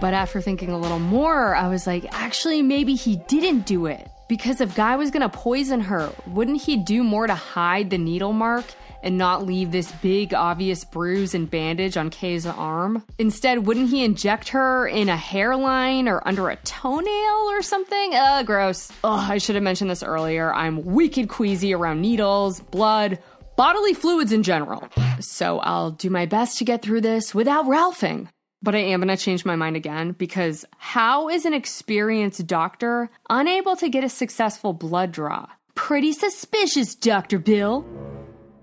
But 0.00 0.14
after 0.14 0.40
thinking 0.40 0.70
a 0.70 0.78
little 0.78 0.98
more, 0.98 1.54
I 1.54 1.68
was 1.68 1.86
like, 1.86 2.06
actually, 2.12 2.62
maybe 2.62 2.94
he 2.94 3.16
didn't 3.28 3.66
do 3.66 3.86
it. 3.86 4.08
Because 4.28 4.60
if 4.60 4.74
Guy 4.74 4.96
was 4.96 5.10
gonna 5.10 5.28
poison 5.28 5.80
her, 5.80 6.12
wouldn't 6.26 6.62
he 6.62 6.76
do 6.76 7.04
more 7.04 7.26
to 7.26 7.34
hide 7.34 7.90
the 7.90 7.98
needle 7.98 8.32
mark 8.32 8.64
and 9.02 9.16
not 9.16 9.46
leave 9.46 9.70
this 9.70 9.92
big, 10.02 10.34
obvious 10.34 10.84
bruise 10.84 11.32
and 11.32 11.48
bandage 11.48 11.96
on 11.96 12.10
Kay's 12.10 12.44
arm? 12.44 13.04
Instead, 13.18 13.66
wouldn't 13.66 13.90
he 13.90 14.04
inject 14.04 14.48
her 14.48 14.88
in 14.88 15.08
a 15.08 15.16
hairline 15.16 16.08
or 16.08 16.26
under 16.26 16.48
a 16.48 16.56
toenail 16.56 17.50
or 17.50 17.62
something? 17.62 18.14
Ugh, 18.14 18.44
gross. 18.44 18.90
Ugh, 19.04 19.30
I 19.30 19.38
should 19.38 19.54
have 19.54 19.64
mentioned 19.64 19.90
this 19.90 20.02
earlier. 20.02 20.52
I'm 20.52 20.84
wicked 20.84 21.28
queasy 21.28 21.72
around 21.72 22.00
needles, 22.00 22.58
blood, 22.60 23.20
bodily 23.56 23.94
fluids 23.94 24.32
in 24.32 24.42
general. 24.42 24.88
So 25.20 25.60
I'll 25.60 25.92
do 25.92 26.10
my 26.10 26.26
best 26.26 26.58
to 26.58 26.64
get 26.64 26.82
through 26.82 27.02
this 27.02 27.32
without 27.34 27.66
Ralphing. 27.66 28.28
But 28.62 28.74
I 28.74 28.78
am 28.78 29.00
going 29.00 29.14
to 29.14 29.22
change 29.22 29.44
my 29.44 29.56
mind 29.56 29.76
again 29.76 30.12
because 30.12 30.64
how 30.78 31.28
is 31.28 31.44
an 31.44 31.54
experienced 31.54 32.46
doctor 32.46 33.10
unable 33.28 33.76
to 33.76 33.88
get 33.88 34.04
a 34.04 34.08
successful 34.08 34.72
blood 34.72 35.12
draw? 35.12 35.46
Pretty 35.74 36.12
suspicious, 36.12 36.94
Dr. 36.94 37.38
Bill. 37.38 37.86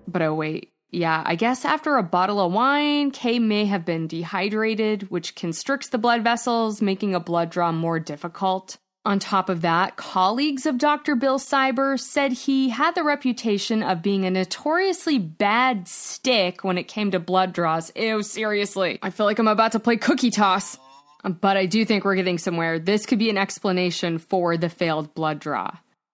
But 0.06 0.22
oh, 0.22 0.34
wait. 0.34 0.72
Yeah, 0.90 1.24
I 1.26 1.34
guess 1.34 1.64
after 1.64 1.96
a 1.96 2.04
bottle 2.04 2.38
of 2.38 2.52
wine, 2.52 3.10
Kay 3.10 3.40
may 3.40 3.64
have 3.64 3.84
been 3.84 4.06
dehydrated, 4.06 5.10
which 5.10 5.34
constricts 5.34 5.88
the 5.88 5.98
blood 5.98 6.22
vessels, 6.22 6.80
making 6.80 7.16
a 7.16 7.20
blood 7.20 7.50
draw 7.50 7.72
more 7.72 7.98
difficult. 7.98 8.76
On 9.06 9.18
top 9.18 9.50
of 9.50 9.60
that, 9.60 9.96
colleagues 9.96 10.64
of 10.64 10.78
Dr. 10.78 11.14
Bill 11.14 11.38
Syber 11.38 12.00
said 12.00 12.32
he 12.32 12.70
had 12.70 12.94
the 12.94 13.02
reputation 13.04 13.82
of 13.82 14.00
being 14.00 14.24
a 14.24 14.30
notoriously 14.30 15.18
bad 15.18 15.86
stick 15.86 16.64
when 16.64 16.78
it 16.78 16.84
came 16.84 17.10
to 17.10 17.20
blood 17.20 17.52
draws. 17.52 17.92
Ew, 17.94 18.22
seriously. 18.22 18.98
I 19.02 19.10
feel 19.10 19.26
like 19.26 19.38
I'm 19.38 19.46
about 19.46 19.72
to 19.72 19.80
play 19.80 19.98
cookie 19.98 20.30
toss. 20.30 20.78
But 21.22 21.58
I 21.58 21.66
do 21.66 21.84
think 21.84 22.04
we're 22.04 22.16
getting 22.16 22.38
somewhere. 22.38 22.78
This 22.78 23.04
could 23.04 23.18
be 23.18 23.30
an 23.30 23.38
explanation 23.38 24.18
for 24.18 24.56
the 24.56 24.70
failed 24.70 25.14
blood 25.14 25.38
draw. 25.38 25.70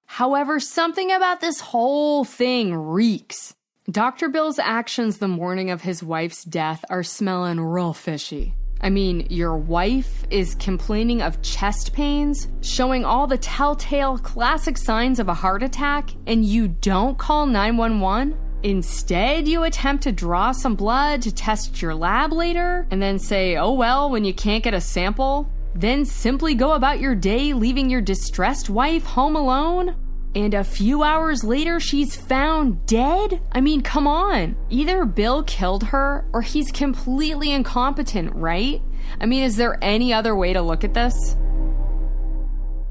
However, 0.07 0.59
something 0.59 1.13
about 1.13 1.41
this 1.41 1.61
whole 1.61 2.25
thing 2.25 2.75
reeks. 2.75 3.55
Dr. 3.89 4.29
Bill's 4.29 4.59
actions 4.59 5.19
the 5.19 5.29
morning 5.29 5.71
of 5.71 5.83
his 5.83 6.03
wife's 6.03 6.45
death 6.45 6.85
are 6.91 7.05
smelling 7.05 7.61
real 7.61 7.93
fishy. 7.93 8.55
I 8.83 8.89
mean, 8.89 9.27
your 9.29 9.57
wife 9.57 10.25
is 10.31 10.55
complaining 10.55 11.21
of 11.21 11.43
chest 11.43 11.93
pains, 11.93 12.49
showing 12.63 13.05
all 13.05 13.27
the 13.27 13.37
telltale 13.37 14.17
classic 14.17 14.79
signs 14.79 15.19
of 15.19 15.29
a 15.29 15.35
heart 15.35 15.63
attack, 15.63 16.11
and 16.27 16.45
you 16.45 16.69
don't 16.69 17.19
call 17.19 17.47
911? 17.47 18.37
Instead, 18.63 19.49
you 19.49 19.65
attempt 19.65 20.03
to 20.05 20.13
draw 20.13 20.53
some 20.53 20.75
blood 20.75 21.23
to 21.23 21.35
test 21.35 21.81
your 21.81 21.95
lab 21.95 22.33
later, 22.33 22.87
and 22.91 23.03
then 23.03 23.19
say, 23.19 23.57
oh 23.57 23.73
well, 23.73 24.11
when 24.11 24.25
you 24.25 24.33
can't 24.33 24.65
get 24.65 24.75
a 24.75 24.81
sample? 24.81 25.51
Then 25.75 26.05
simply 26.05 26.55
go 26.55 26.73
about 26.73 27.01
your 27.01 27.15
day 27.15 27.53
leaving 27.53 27.91
your 27.91 28.01
distressed 28.01 28.71
wife 28.71 29.05
home 29.05 29.37
alone? 29.37 29.95
And 30.35 30.55
a 30.55 30.63
few 30.63 31.03
hours 31.03 31.43
later, 31.43 31.81
she's 31.81 32.15
found 32.15 32.87
dead? 32.87 33.41
I 33.51 33.61
mean, 33.61 33.81
come 33.81 34.07
on. 34.07 34.57
Either 34.69 35.05
Bill 35.05 35.43
killed 35.43 35.85
her 35.85 36.25
or 36.33 36.43
he's 36.43 36.71
completely 36.71 37.51
incompetent, 37.51 38.35
right? 38.35 38.81
I 39.21 39.27
mean, 39.27 39.43
is 39.43 39.57
there 39.57 39.77
any 39.83 40.13
other 40.13 40.37
way 40.37 40.53
to 40.53 40.63
look 40.63 40.85
at 40.85 40.95
this? 40.95 41.37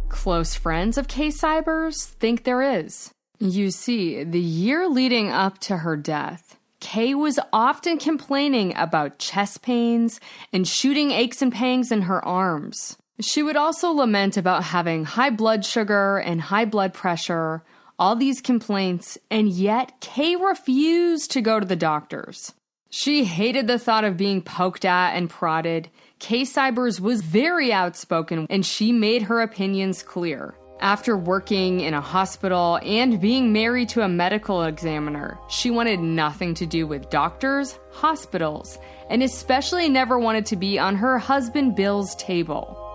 Close 0.10 0.56
friends 0.56 0.98
of 0.98 1.08
Kay 1.08 1.30
Sybers 1.30 2.06
think 2.06 2.44
there 2.44 2.62
is. 2.62 3.14
You 3.40 3.72
see, 3.72 4.24
the 4.26 4.40
year 4.40 4.90
leading 4.90 5.32
up 5.32 5.60
to 5.60 5.78
her 5.78 5.96
death, 5.96 6.58
Kay 6.82 7.16
was 7.16 7.40
often 7.54 7.98
complaining 7.98 8.76
about 8.76 9.20
chest 9.20 9.62
pains 9.62 10.20
and 10.52 10.68
shooting 10.68 11.12
aches 11.12 11.42
and 11.42 11.54
pangs 11.54 11.90
in 11.92 12.04
her 12.04 12.24
arms. 12.26 12.98
She 13.22 13.44
would 13.44 13.58
also 13.58 13.92
lament 13.92 14.38
about 14.38 14.64
having 14.64 15.04
high 15.04 15.30
blood 15.30 15.66
sugar 15.66 16.20
and 16.20 16.40
high 16.40 16.64
blood 16.64 16.94
pressure, 16.94 17.64
all 17.98 18.16
these 18.16 18.40
complaints, 18.40 19.18
and 19.30 19.50
yet 19.50 20.00
Kay 20.00 20.38
refused 20.38 21.32
to 21.32 21.42
go 21.42 21.60
to 21.60 21.66
the 21.66 21.76
doctors. 21.76 22.54
She 22.90 23.26
hated 23.26 23.68
the 23.68 23.78
thought 23.78 24.06
of 24.06 24.16
being 24.16 24.42
poked 24.42 24.86
at 24.86 25.16
and 25.16 25.30
prodded. 25.30 25.90
Kay 26.20 26.44
Sybers 26.44 27.02
was 27.02 27.22
very 27.22 27.74
outspoken 27.74 28.48
and 28.50 28.66
she 28.66 28.94
made 28.94 29.24
her 29.24 29.42
opinions 29.42 30.02
clear. 30.02 30.56
After 30.80 31.18
working 31.18 31.82
in 31.82 31.94
a 31.94 32.00
hospital 32.00 32.80
and 32.82 33.20
being 33.20 33.52
married 33.52 33.90
to 33.90 34.02
a 34.02 34.08
medical 34.08 34.64
examiner, 34.64 35.38
she 35.50 35.70
wanted 35.70 36.00
nothing 36.00 36.54
to 36.54 36.66
do 36.66 36.88
with 36.88 37.10
doctors, 37.10 37.78
hospitals, 37.92 38.80
and 39.10 39.22
especially 39.22 39.90
never 39.90 40.18
wanted 40.18 40.46
to 40.48 40.56
be 40.56 40.80
on 40.80 40.96
her 40.96 41.20
husband 41.20 41.76
Bill's 41.76 42.16
table. 42.16 42.89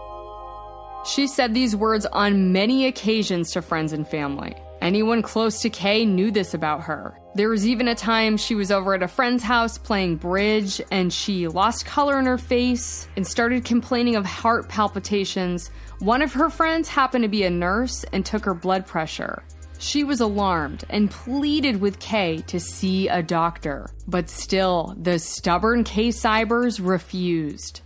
She 1.05 1.27
said 1.27 1.53
these 1.53 1.77
words 1.77 2.07
on 2.07 2.53
many 2.53 2.87
occasions 2.87 3.51
to 3.53 3.61
friends 3.61 3.93
and 3.93 4.09
family. 4.09 4.55
Anyone 4.81 5.21
close 5.21 5.61
to 5.61 5.69
Kay 5.69 6.07
knew 6.07 6.31
this 6.31 6.55
about 6.55 6.83
her. 6.85 7.19
There 7.35 7.51
was 7.51 7.67
even 7.67 7.89
a 7.89 7.95
time 7.95 8.37
she 8.37 8.55
was 8.55 8.71
over 8.71 8.95
at 8.95 9.03
a 9.03 9.09
friend's 9.09 9.43
house 9.43 9.77
playing 9.77 10.17
bridge 10.17 10.81
and 10.91 11.13
she 11.13 11.47
lost 11.47 11.85
color 11.85 12.19
in 12.19 12.25
her 12.25 12.39
face 12.39 13.07
and 13.17 13.27
started 13.27 13.65
complaining 13.65 14.17
of 14.17 14.25
heart 14.25 14.69
palpitations. 14.69 15.71
One 15.99 16.23
of 16.23 16.33
her 16.33 16.49
friends 16.49 16.89
happened 16.89 17.25
to 17.25 17.29
be 17.29 17.45
a 17.45 17.51
nurse 17.51 18.05
and 18.13 18.25
took 18.25 18.45
her 18.47 18.55
blood 18.55 18.87
pressure. 18.87 19.43
She 19.79 20.05
was 20.05 20.21
alarmed 20.21 20.85
and 20.89 21.11
pleaded 21.11 21.81
with 21.81 21.99
Kay 21.99 22.39
to 22.47 22.59
see 22.59 23.09
a 23.09 23.23
doctor, 23.23 23.91
but 24.07 24.31
still, 24.31 24.97
the 24.99 25.19
stubborn 25.19 25.85
Kay 25.85 26.09
Sybers 26.09 26.81
refused. 26.83 27.83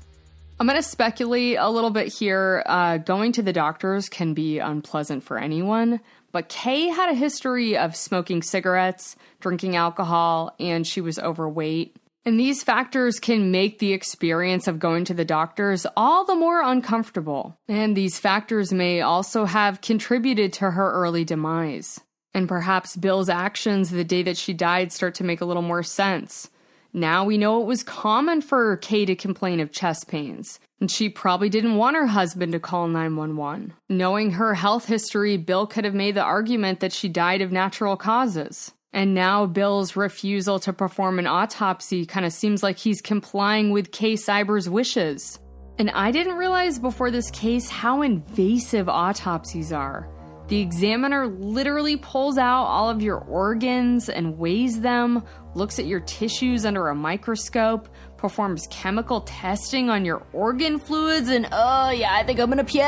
I'm 0.61 0.67
going 0.67 0.77
to 0.77 0.83
speculate 0.83 1.57
a 1.57 1.71
little 1.71 1.91
bit 1.91 2.09
here. 2.09 2.65
Uh, 2.67 2.99
going 2.99 3.31
to 3.33 3.43
the 3.43 3.53
doctors 3.53 4.09
can 4.09 4.35
be 4.35 4.59
unpleasant 4.59 5.23
for 5.23 5.39
anyone, 5.39 6.01
but 6.33 6.49
Kay 6.49 6.89
had 6.89 7.11
a 7.11 7.15
history 7.15 7.77
of 7.77 7.95
smoking 7.95 8.43
cigarettes, 8.43 9.15
drinking 9.39 9.77
alcohol, 9.77 10.57
and 10.59 10.85
she 10.85 11.01
was 11.01 11.21
overweight. 11.21 11.97
And 12.25 12.41
these 12.41 12.65
factors 12.65 13.21
can 13.21 13.53
make 13.53 13.79
the 13.79 13.93
experience 13.93 14.67
of 14.67 14.81
going 14.81 15.05
to 15.05 15.15
the 15.15 15.25
doctors 15.25 15.87
all 15.97 16.25
the 16.25 16.35
more 16.35 16.61
uncomfortable. 16.61 17.57
And 17.69 17.97
these 17.97 18.19
factors 18.19 18.73
may 18.73 19.01
also 19.01 19.45
have 19.45 19.81
contributed 19.81 20.53
to 20.55 20.73
her 20.73 20.91
early 20.91 21.25
demise. 21.25 22.01
And 22.35 22.49
perhaps 22.49 22.97
Bill's 22.97 23.29
actions 23.29 23.91
the 23.91 24.05
day 24.05 24.25
that 24.25 24.37
she 24.37 24.55
died 24.55 24.93
start 24.93 25.15
to 25.15 25.25
make 25.25 25.41
a 25.41 25.45
little 25.45 25.63
more 25.63 25.85
sense. 25.85 26.51
Now 26.93 27.25
we 27.25 27.39
know 27.39 27.61
it 27.61 27.67
was 27.67 27.83
common 27.83 28.41
for 28.41 28.77
Kay 28.79 29.05
to 29.05 29.15
complain 29.15 29.61
of 29.61 29.73
chest 29.73 30.09
pains, 30.09 30.59
and 30.81 30.91
she 30.91 31.09
probably 31.09 31.49
didn't 31.49 31.77
want 31.77 31.97
her 31.97 32.07
husband 32.07 32.53
to 32.53 32.61
call 32.61 32.89
911. 32.89 33.75
Knowing 33.89 34.33
her 34.33 34.55
health 34.55 34.87
history, 34.87 35.37
Bill 35.37 35.67
could 35.67 35.85
have 35.85 35.95
made 35.95 36.15
the 36.15 36.23
argument 36.23 36.81
that 36.81 36.93
she 36.93 37.09
died 37.09 37.43
of 37.43 37.53
natural 37.53 37.97
causes. 37.97 38.73
And 38.93 39.15
now 39.15 39.45
Bill's 39.45 39.97
refusal 39.97 40.59
to 40.61 40.73
perform 40.73 41.19
an 41.19 41.27
autopsy 41.27 42.07
kind 42.07 42.25
of 42.25 42.33
seems 42.33 42.63
like 42.63 42.79
he's 42.79 43.03
complying 43.03 43.71
with 43.71 43.93
Kay 43.93 44.17
Syber's 44.17 44.69
wishes. 44.69 45.39
And 45.79 45.91
I 45.91 46.11
didn't 46.11 46.37
realize 46.37 46.79
before 46.79 47.11
this 47.11 47.31
case 47.31 47.69
how 47.69 48.03
invasive 48.03 48.89
autopsies 48.89 49.73
are. 49.73 50.09
The 50.49 50.61
examiner 50.61 51.27
literally 51.27 51.99
pulls 51.99 52.39
out 52.39 52.65
all 52.65 52.89
of 52.89 53.03
your 53.03 53.19
organs 53.19 54.09
and 54.09 54.39
weighs 54.39 54.81
them, 54.81 55.23
looks 55.59 55.79
at 55.79 55.85
your 55.87 56.01
tissues 56.01 56.65
under 56.65 56.89
a 56.89 56.95
microscope, 56.95 57.89
performs 58.17 58.67
chemical 58.71 59.21
testing 59.23 59.91
on 59.91 60.05
your 60.05 60.23
organ 60.33 60.79
fluids, 60.79 61.29
and 61.29 61.47
oh 61.53 61.91
yeah, 61.91 62.15
I 62.15 62.23
think 62.23 62.41
I'm 62.41 62.49
gonna 62.49 62.65
puke! 62.65 62.85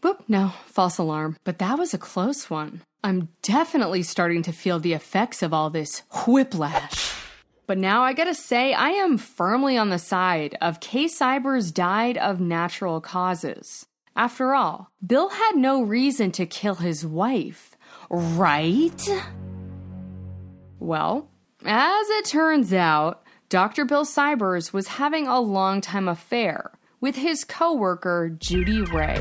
Boop, 0.00 0.20
no, 0.28 0.52
false 0.66 0.98
alarm. 0.98 1.36
But 1.44 1.58
that 1.58 1.78
was 1.78 1.94
a 1.94 1.98
close 1.98 2.50
one. 2.50 2.82
I'm 3.04 3.28
definitely 3.42 4.02
starting 4.02 4.42
to 4.42 4.52
feel 4.52 4.80
the 4.80 4.94
effects 4.94 5.42
of 5.42 5.54
all 5.54 5.70
this 5.70 6.02
whiplash. 6.26 7.14
But 7.66 7.78
now 7.78 8.02
I 8.02 8.12
gotta 8.12 8.34
say, 8.34 8.72
I 8.72 8.90
am 8.90 9.18
firmly 9.18 9.76
on 9.76 9.90
the 9.90 9.98
side 9.98 10.56
of 10.60 10.80
Kay. 10.80 11.06
Sybers 11.06 11.72
died 11.74 12.16
of 12.16 12.40
natural 12.40 13.00
causes. 13.00 13.86
After 14.14 14.54
all, 14.54 14.90
Bill 15.04 15.28
had 15.28 15.56
no 15.56 15.82
reason 15.82 16.30
to 16.32 16.46
kill 16.46 16.76
his 16.76 17.04
wife, 17.04 17.76
right? 18.08 19.08
Well, 20.78 21.28
as 21.64 22.08
it 22.10 22.26
turns 22.26 22.72
out, 22.72 23.22
Dr. 23.48 23.84
Bill 23.84 24.04
Sybers 24.04 24.72
was 24.72 24.88
having 24.88 25.26
a 25.26 25.40
long-time 25.40 26.08
affair 26.08 26.72
with 27.00 27.16
his 27.16 27.44
coworker 27.44 28.30
Judy 28.38 28.82
Ray. 28.82 29.20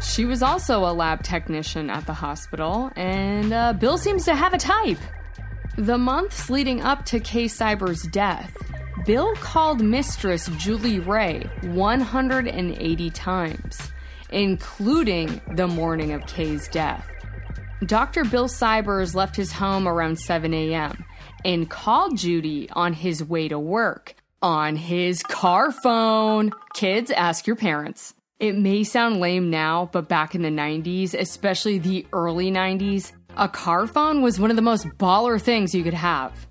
She 0.00 0.24
was 0.24 0.42
also 0.42 0.80
a 0.80 0.92
lab 0.92 1.22
technician 1.22 1.90
at 1.90 2.06
the 2.06 2.14
hospital, 2.14 2.90
and 2.96 3.52
uh, 3.52 3.72
Bill 3.72 3.98
seems 3.98 4.24
to 4.24 4.34
have 4.34 4.54
a 4.54 4.58
type. 4.58 4.98
The 5.76 5.98
months 5.98 6.50
leading 6.50 6.82
up 6.82 7.04
to 7.06 7.20
Kay 7.20 7.46
Syber's 7.46 8.02
death, 8.04 8.56
Bill 9.06 9.34
called 9.36 9.80
Mistress 9.80 10.48
Julie 10.56 11.00
Ray 11.00 11.48
180 11.62 13.10
times, 13.10 13.90
including 14.30 15.40
the 15.54 15.68
morning 15.68 16.12
of 16.12 16.26
Kay's 16.26 16.68
death. 16.68 17.08
Dr. 17.86 18.24
Bill 18.24 18.48
Sybers 18.48 19.14
left 19.14 19.36
his 19.36 19.52
home 19.52 19.86
around 19.86 20.18
7 20.18 20.52
a.m. 20.52 21.04
and 21.44 21.70
called 21.70 22.16
Judy 22.16 22.68
on 22.72 22.92
his 22.92 23.22
way 23.22 23.48
to 23.48 23.58
work 23.58 24.16
on 24.42 24.76
his 24.76 25.22
car 25.22 25.70
phone. 25.70 26.50
Kids, 26.74 27.10
ask 27.12 27.46
your 27.46 27.56
parents. 27.56 28.14
It 28.40 28.56
may 28.56 28.84
sound 28.84 29.20
lame 29.20 29.50
now, 29.50 29.90
but 29.92 30.08
back 30.08 30.34
in 30.34 30.42
the 30.42 30.48
90s, 30.48 31.14
especially 31.14 31.78
the 31.78 32.06
early 32.12 32.50
90s, 32.50 33.12
a 33.36 33.48
car 33.48 33.86
phone 33.86 34.22
was 34.22 34.40
one 34.40 34.50
of 34.50 34.56
the 34.56 34.62
most 34.62 34.86
baller 34.98 35.40
things 35.40 35.74
you 35.74 35.84
could 35.84 35.94
have. 35.94 36.46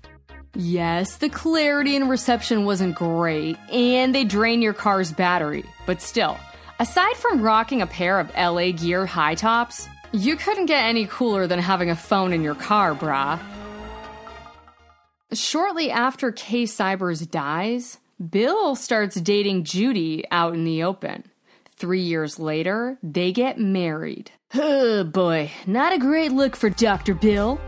Yes, 0.54 1.16
the 1.16 1.28
clarity 1.28 1.94
and 1.94 2.08
reception 2.08 2.64
wasn't 2.64 2.96
great, 2.96 3.58
and 3.70 4.14
they 4.14 4.24
drain 4.24 4.62
your 4.62 4.72
car's 4.72 5.12
battery, 5.12 5.64
but 5.86 6.00
still, 6.00 6.38
aside 6.78 7.16
from 7.16 7.42
rocking 7.42 7.82
a 7.82 7.86
pair 7.86 8.18
of 8.18 8.34
LA 8.34 8.72
Gear 8.72 9.06
high 9.06 9.34
tops, 9.34 9.88
you 10.12 10.36
couldn't 10.36 10.66
get 10.66 10.84
any 10.84 11.06
cooler 11.06 11.46
than 11.46 11.58
having 11.58 11.90
a 11.90 11.96
phone 11.96 12.32
in 12.32 12.42
your 12.42 12.54
car, 12.54 12.94
brah. 12.94 13.40
Shortly 15.32 15.90
after 15.90 16.32
Kay 16.32 16.64
Sybers 16.64 17.30
dies, 17.30 17.98
Bill 18.30 18.74
starts 18.74 19.20
dating 19.20 19.64
Judy 19.64 20.24
out 20.30 20.54
in 20.54 20.64
the 20.64 20.82
open. 20.82 21.24
Three 21.76 22.00
years 22.00 22.38
later, 22.38 22.98
they 23.02 23.30
get 23.32 23.58
married. 23.58 24.32
Oh 24.54 25.04
boy, 25.04 25.50
not 25.66 25.92
a 25.92 25.98
great 25.98 26.32
look 26.32 26.56
for 26.56 26.70
Dr. 26.70 27.14
Bill. 27.14 27.60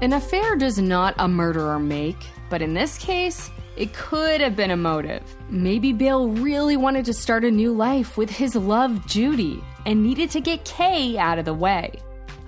An 0.00 0.12
affair 0.12 0.54
does 0.56 0.78
not 0.78 1.14
a 1.18 1.26
murderer 1.26 1.78
make, 1.78 2.24
but 2.48 2.62
in 2.62 2.74
this 2.74 2.96
case, 2.96 3.50
it 3.76 3.92
could 3.92 4.40
have 4.40 4.54
been 4.54 4.70
a 4.70 4.76
motive. 4.76 5.22
Maybe 5.50 5.92
Bill 5.92 6.28
really 6.28 6.76
wanted 6.76 7.04
to 7.06 7.12
start 7.12 7.44
a 7.44 7.50
new 7.50 7.72
life 7.72 8.16
with 8.16 8.30
his 8.30 8.54
love, 8.54 9.04
Judy, 9.06 9.62
and 9.86 10.02
needed 10.02 10.30
to 10.30 10.40
get 10.40 10.64
Kay 10.64 11.16
out 11.18 11.38
of 11.38 11.44
the 11.44 11.54
way. 11.54 11.98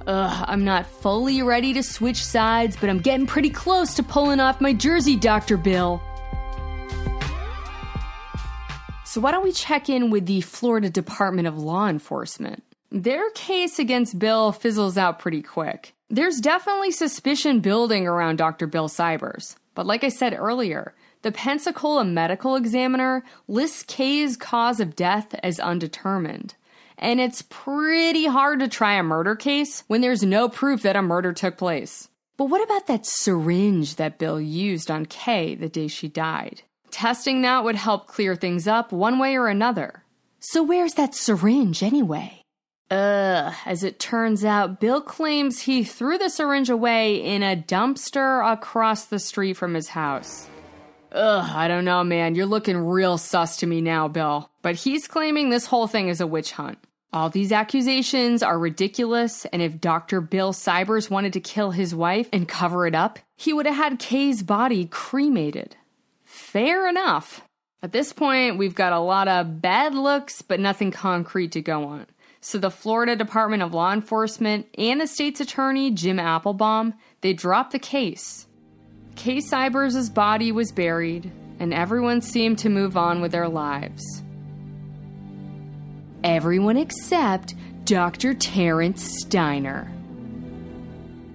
Ugh, 0.07 0.45
I'm 0.49 0.65
not 0.65 0.87
fully 0.87 1.43
ready 1.43 1.73
to 1.73 1.83
switch 1.83 2.25
sides, 2.25 2.77
but 2.77 2.89
I'm 2.89 3.01
getting 3.01 3.27
pretty 3.27 3.51
close 3.51 3.95
to 3.95 4.03
pulling 4.03 4.39
off 4.39 4.61
my 4.61 4.73
jersey, 4.73 5.17
Dr. 5.17 5.57
Bill. 5.57 6.01
So, 9.05 9.21
why 9.21 9.33
don't 9.33 9.43
we 9.45 9.53
check 9.53 9.89
in 9.89 10.11
with 10.11 10.27
the 10.27 10.43
Florida 10.43 10.91
Department 10.91 11.49
of 11.49 11.59
Law 11.59 11.89
Enforcement? 11.89 12.63
Their 12.91 13.31
case 13.31 13.79
against 13.79 14.19
Bill 14.19 14.53
fizzles 14.53 14.97
out 14.97 15.19
pretty 15.19 15.43
quick. 15.43 15.95
There's 16.09 16.41
definitely 16.41 16.93
suspicion 16.93 17.61
building 17.61 18.07
around 18.07 18.37
Dr. 18.37 18.69
Bill 18.69 18.89
Sybers, 18.89 19.57
but 19.75 19.87
like 19.87 20.05
I 20.05 20.09
said 20.09 20.35
earlier, 20.39 20.95
the 21.23 21.33
Pensacola 21.33 22.05
Medical 22.05 22.55
Examiner 22.55 23.25
lists 23.49 23.83
Kay's 23.83 24.37
cause 24.37 24.79
of 24.79 24.95
death 24.95 25.35
as 25.43 25.59
undetermined. 25.59 26.55
And 26.99 27.21
it's 27.21 27.43
pretty 27.43 28.27
hard 28.27 28.61
to 28.61 28.69
try 28.69 28.95
a 28.95 29.03
murder 29.03 29.37
case 29.37 29.85
when 29.87 30.01
there's 30.01 30.23
no 30.23 30.49
proof 30.49 30.83
that 30.83 30.97
a 30.97 31.03
murder 31.03 31.33
took 31.33 31.57
place. 31.57 32.09
But 32.37 32.47
what 32.47 32.63
about 32.63 32.87
that 32.87 33.07
syringe 33.07 33.97
that 33.97 34.19
Bill 34.19 34.41
used 34.41 34.91
on 34.91 35.07
Kay 35.07 35.55
the 35.55 35.69
day 35.69 35.89
she 35.89 36.09
died? 36.09 36.63
Testing 36.91 37.43
that 37.43 37.65
would 37.65 37.77
help 37.77 38.07
clear 38.07 38.35
things 38.35 38.67
up 38.67 38.93
one 38.93 39.19
way 39.19 39.37
or 39.37 39.49
another. 39.49 40.05
So, 40.41 40.63
where's 40.63 40.95
that 40.95 41.15
syringe 41.15 41.83
anyway? 41.83 42.43
Ugh, 42.91 43.53
as 43.65 43.83
it 43.83 43.99
turns 43.99 44.45
out, 44.45 44.81
Bill 44.81 45.01
claims 45.01 45.63
he 45.63 45.83
threw 45.83 46.19
the 46.19 46.31
syringe 46.31 46.71
away 46.71 47.17
in 47.17 47.43
a 47.43 47.57
dumpster 47.57 48.53
across 48.53 49.07
the 49.07 49.19
street 49.19 49.55
from 49.57 49.75
his 49.75 49.89
house. 49.89 50.49
Ugh, 51.17 51.51
I 51.51 51.67
don't 51.67 51.87
know, 51.87 52.05
man. 52.05 52.35
You're 52.35 52.45
looking 52.45 52.77
real 52.77 53.17
sus 53.17 53.57
to 53.59 53.67
me 53.67 53.81
now, 53.81 54.07
Bill. 54.07 54.51
But 54.61 54.75
he's 54.75 55.09
claiming 55.09 55.49
this 55.49 55.65
whole 55.65 55.87
thing 55.87 56.09
is 56.09 56.21
a 56.21 56.27
witch 56.27 56.53
hunt. 56.53 56.79
All 57.11 57.31
these 57.31 57.53
accusations 57.53 58.43
are 58.43 58.59
ridiculous, 58.59 59.47
and 59.47 59.63
if 59.63 59.81
Dr. 59.81 60.21
Bill 60.21 60.53
Sybers 60.53 61.09
wanted 61.09 61.33
to 61.33 61.41
kill 61.41 61.71
his 61.71 61.95
wife 61.95 62.29
and 62.35 62.47
cover 62.47 62.87
it 62.87 62.95
up, 62.95 63.19
he 63.35 63.55
would 63.55 63.65
have 63.65 63.77
had 63.77 63.99
Kay's 63.99 64.43
body 64.43 64.85
cremated. 64.85 65.77
Fair 66.25 66.87
enough. 66.87 67.43
At 67.83 67.93
this 67.93 68.13
point, 68.13 68.59
we've 68.59 68.75
got 68.75 68.93
a 68.93 68.99
lot 68.99 69.27
of 69.27 69.63
bad 69.63 69.95
looks, 69.95 70.43
but 70.43 70.61
nothing 70.61 70.91
concrete 70.91 71.53
to 71.53 71.63
go 71.63 71.85
on. 71.85 72.07
So 72.43 72.59
the 72.59 72.71
Florida 72.71 73.17
Department 73.17 73.63
of 73.63 73.73
Law 73.73 73.95
Enforcement 73.95 74.67
and 74.77 75.01
the 75.01 75.07
state's 75.07 75.41
attorney, 75.41 75.91
Jim 75.93 76.19
Appleman, 76.19 76.93
they 77.23 77.33
dropped 77.33 77.73
the 77.73 77.79
case. 77.79 78.47
Kay 79.17 79.39
Sybers' 79.39 80.13
body 80.13 80.53
was 80.53 80.71
buried, 80.71 81.33
and 81.59 81.73
everyone 81.73 82.21
seemed 82.21 82.59
to 82.59 82.69
move 82.69 82.97
on 82.97 83.21
with 83.21 83.33
their 83.33 83.49
lives. 83.49 84.05
Everyone 86.23 86.77
except 86.77 87.55
Dr. 87.85 88.35
Terrence 88.35 89.03
Steiner. 89.21 89.91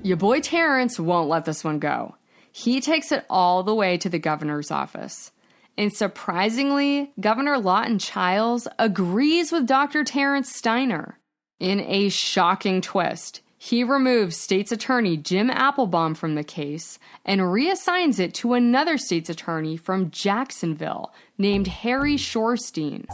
Your 0.04 0.18
boy 0.18 0.42
Terrence 0.42 1.00
won't 1.00 1.30
let 1.30 1.46
this 1.46 1.64
one 1.64 1.80
go. 1.80 2.16
He 2.52 2.82
takes 2.82 3.12
it 3.12 3.26
all 3.30 3.64
the 3.64 3.76
way 3.76 3.98
to 3.98 4.10
the 4.10 4.20
governor's 4.20 4.72
office. 4.72 5.32
And 5.78 5.92
surprisingly, 5.94 7.14
Governor 7.20 7.58
Lawton 7.58 7.98
Chiles 7.98 8.68
agrees 8.78 9.52
with 9.52 9.66
Dr. 9.66 10.04
Terrence 10.04 10.54
Steiner. 10.54 11.18
In 11.60 11.80
a 11.80 12.10
shocking 12.10 12.82
twist, 12.82 13.42
he 13.64 13.84
removes 13.84 14.36
state's 14.38 14.72
attorney 14.72 15.16
Jim 15.16 15.48
Appleman 15.48 16.18
from 16.18 16.34
the 16.34 16.44
case 16.44 16.98
and 17.24 17.42
reassigns 17.42 18.20
it 18.20 18.34
to 18.34 18.56
another 18.56 18.98
state's 18.98 19.30
attorney 19.30 19.78
from 19.78 20.10
Jacksonville 20.10 21.14
named 21.38 21.68
Harry 21.68 22.16
Shorstein. 22.16 23.06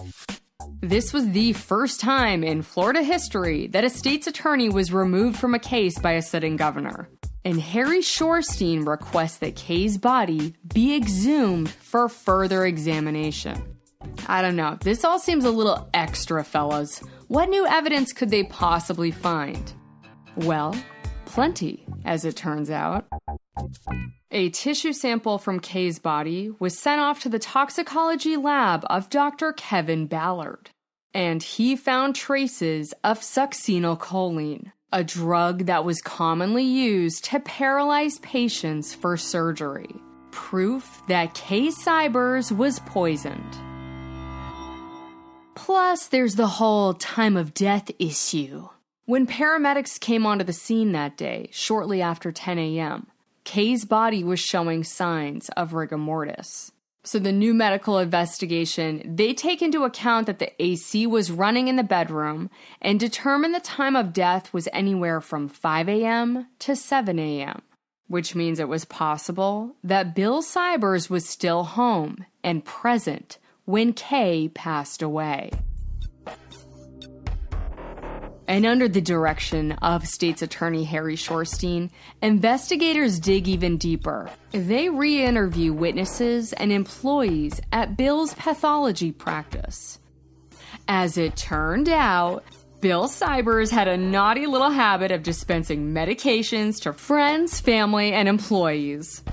This 0.79 1.11
was 1.11 1.31
the 1.31 1.51
first 1.51 1.99
time 1.99 2.45
in 2.45 2.61
Florida 2.61 3.03
history 3.03 3.67
that 3.67 3.83
a 3.83 3.89
state's 3.89 4.25
attorney 4.25 4.69
was 4.69 4.93
removed 4.93 5.37
from 5.37 5.53
a 5.53 5.59
case 5.59 5.99
by 5.99 6.13
a 6.13 6.21
sitting 6.21 6.55
governor. 6.55 7.09
And 7.43 7.59
Harry 7.59 7.99
Shorstein 7.99 8.87
requests 8.87 9.39
that 9.39 9.57
Kay's 9.57 9.97
body 9.97 10.53
be 10.73 10.95
exhumed 10.95 11.69
for 11.69 12.07
further 12.07 12.65
examination. 12.65 13.77
I 14.27 14.41
don't 14.41 14.55
know, 14.55 14.77
this 14.79 15.03
all 15.03 15.19
seems 15.19 15.43
a 15.43 15.51
little 15.51 15.89
extra, 15.93 16.45
fellas. 16.45 17.03
What 17.27 17.49
new 17.49 17.67
evidence 17.67 18.13
could 18.13 18.29
they 18.29 18.45
possibly 18.45 19.11
find? 19.11 19.73
Well, 20.37 20.75
plenty, 21.25 21.85
as 22.05 22.23
it 22.23 22.35
turns 22.35 22.69
out. 22.69 23.07
A 24.29 24.49
tissue 24.49 24.93
sample 24.93 25.39
from 25.39 25.59
Kay's 25.59 25.97
body 25.97 26.51
was 26.59 26.77
sent 26.77 27.01
off 27.01 27.21
to 27.21 27.29
the 27.29 27.39
toxicology 27.39 28.37
lab 28.37 28.85
of 28.89 29.09
Dr. 29.09 29.51
Kevin 29.53 30.05
Ballard, 30.05 30.69
and 31.13 31.41
he 31.41 31.75
found 31.75 32.15
traces 32.15 32.93
of 33.03 33.21
succinylcholine, 33.21 34.73
a 34.93 35.03
drug 35.03 35.65
that 35.65 35.83
was 35.83 36.01
commonly 36.01 36.63
used 36.63 37.23
to 37.25 37.39
paralyze 37.39 38.19
patients 38.19 38.93
for 38.93 39.17
surgery. 39.17 39.89
Proof 40.31 41.01
that 41.07 41.33
Kay 41.33 41.69
Sybers 41.69 42.55
was 42.55 42.79
poisoned. 42.79 43.57
Plus, 45.55 46.07
there's 46.07 46.35
the 46.35 46.47
whole 46.47 46.93
time 46.93 47.35
of 47.35 47.55
death 47.55 47.89
issue. 47.97 48.67
When 49.07 49.25
paramedics 49.25 49.97
came 49.97 50.25
onto 50.25 50.43
the 50.43 50.51
scene 50.51 50.91
that 50.91 51.15
day, 51.15 51.47
shortly 51.53 52.01
after 52.01 52.29
10 52.29 52.59
a.m., 52.59 53.07
Kay's 53.45 53.85
body 53.85 54.21
was 54.21 54.41
showing 54.41 54.83
signs 54.83 55.47
of 55.55 55.71
rigor 55.71 55.97
mortis. 55.97 56.73
So 57.05 57.17
the 57.17 57.31
new 57.31 57.53
medical 57.53 57.99
investigation, 57.99 59.01
they 59.15 59.33
take 59.33 59.61
into 59.61 59.85
account 59.85 60.27
that 60.27 60.39
the 60.39 60.51
AC 60.61 61.07
was 61.07 61.31
running 61.31 61.69
in 61.69 61.77
the 61.77 61.83
bedroom 61.83 62.49
and 62.81 62.99
determine 62.99 63.53
the 63.53 63.61
time 63.61 63.95
of 63.95 64.11
death 64.11 64.51
was 64.51 64.67
anywhere 64.73 65.21
from 65.21 65.47
5 65.47 65.87
a.m. 65.87 66.47
to 66.59 66.75
7 66.75 67.17
a.m., 67.17 67.61
which 68.09 68.35
means 68.35 68.59
it 68.59 68.67
was 68.67 68.83
possible 68.83 69.77
that 69.85 70.15
Bill 70.15 70.43
Sybers 70.43 71.09
was 71.09 71.25
still 71.25 71.63
home 71.63 72.25
and 72.43 72.65
present 72.65 73.37
when 73.63 73.93
Kay 73.93 74.49
passed 74.49 75.01
away. 75.01 75.51
And 78.47 78.65
under 78.65 78.87
the 78.87 79.01
direction 79.01 79.73
of 79.73 80.07
State's 80.07 80.41
Attorney 80.41 80.85
Harry 80.85 81.15
Shorstein, 81.15 81.89
investigators 82.21 83.19
dig 83.19 83.47
even 83.47 83.77
deeper. 83.77 84.29
They 84.51 84.87
re 84.87 85.23
interview 85.23 85.73
witnesses 85.73 86.53
and 86.53 86.71
employees 86.71 87.59
at 87.73 87.97
Bill's 87.97 88.33
pathology 88.35 89.11
practice. 89.11 89.99
As 90.87 91.17
it 91.17 91.35
turned 91.35 91.89
out, 91.89 92.45
Bill 92.79 93.09
Sybers 93.09 93.69
had 93.69 93.87
a 93.87 93.97
naughty 93.97 94.45
little 94.45 94.69
habit 94.69 95.11
of 95.11 95.23
dispensing 95.23 95.93
medications 95.93 96.81
to 96.83 96.93
friends, 96.93 97.59
family, 97.59 98.13
and 98.13 98.29
employees. 98.29 99.23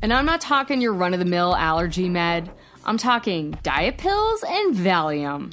And 0.00 0.12
I'm 0.12 0.24
not 0.24 0.40
talking 0.40 0.80
your 0.80 0.94
run 0.94 1.12
of 1.12 1.18
the 1.18 1.26
mill 1.26 1.54
allergy 1.54 2.08
med, 2.08 2.50
I'm 2.84 2.98
talking 2.98 3.56
diet 3.62 3.98
pills 3.98 4.44
and 4.46 4.74
Valium. 4.74 5.52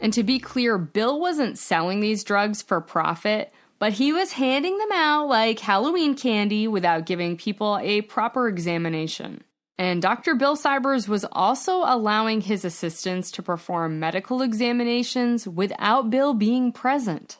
And 0.00 0.12
to 0.14 0.22
be 0.22 0.38
clear, 0.38 0.78
Bill 0.78 1.20
wasn't 1.20 1.58
selling 1.58 2.00
these 2.00 2.24
drugs 2.24 2.62
for 2.62 2.80
profit, 2.80 3.52
but 3.78 3.94
he 3.94 4.12
was 4.12 4.32
handing 4.32 4.78
them 4.78 4.92
out 4.92 5.28
like 5.28 5.60
Halloween 5.60 6.14
candy 6.14 6.66
without 6.66 7.06
giving 7.06 7.36
people 7.36 7.78
a 7.82 8.02
proper 8.02 8.48
examination. 8.48 9.44
And 9.78 10.02
Dr. 10.02 10.34
Bill 10.34 10.56
Sybers 10.56 11.08
was 11.08 11.24
also 11.32 11.82
allowing 11.84 12.42
his 12.42 12.64
assistants 12.64 13.30
to 13.32 13.42
perform 13.42 13.98
medical 13.98 14.42
examinations 14.42 15.48
without 15.48 16.10
Bill 16.10 16.34
being 16.34 16.72
present. 16.72 17.38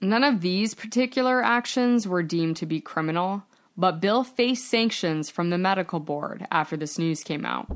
None 0.00 0.24
of 0.24 0.40
these 0.40 0.74
particular 0.74 1.42
actions 1.42 2.08
were 2.08 2.22
deemed 2.22 2.56
to 2.56 2.66
be 2.66 2.80
criminal, 2.80 3.44
but 3.76 4.00
Bill 4.00 4.24
faced 4.24 4.68
sanctions 4.68 5.28
from 5.28 5.50
the 5.50 5.58
medical 5.58 6.00
board 6.00 6.46
after 6.50 6.76
this 6.76 6.98
news 6.98 7.22
came 7.22 7.44
out. 7.44 7.66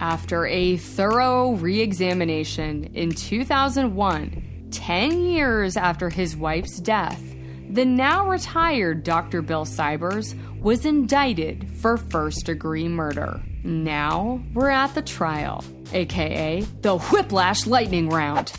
After 0.00 0.46
a 0.46 0.76
thorough 0.76 1.52
re 1.52 1.80
examination 1.80 2.84
in 2.94 3.10
2001, 3.10 4.68
10 4.70 5.20
years 5.24 5.76
after 5.76 6.10
his 6.10 6.36
wife's 6.36 6.78
death, 6.80 7.22
the 7.70 7.84
now 7.84 8.28
retired 8.28 9.04
Dr. 9.04 9.40
Bill 9.42 9.64
Sybers 9.64 10.34
was 10.60 10.84
indicted 10.84 11.68
for 11.76 11.96
first 11.96 12.46
degree 12.46 12.88
murder. 12.88 13.42
Now 13.64 14.42
we're 14.52 14.70
at 14.70 14.94
the 14.94 15.02
trial, 15.02 15.64
aka 15.92 16.60
the 16.82 16.98
Whiplash 16.98 17.66
Lightning 17.66 18.08
Round. 18.10 18.52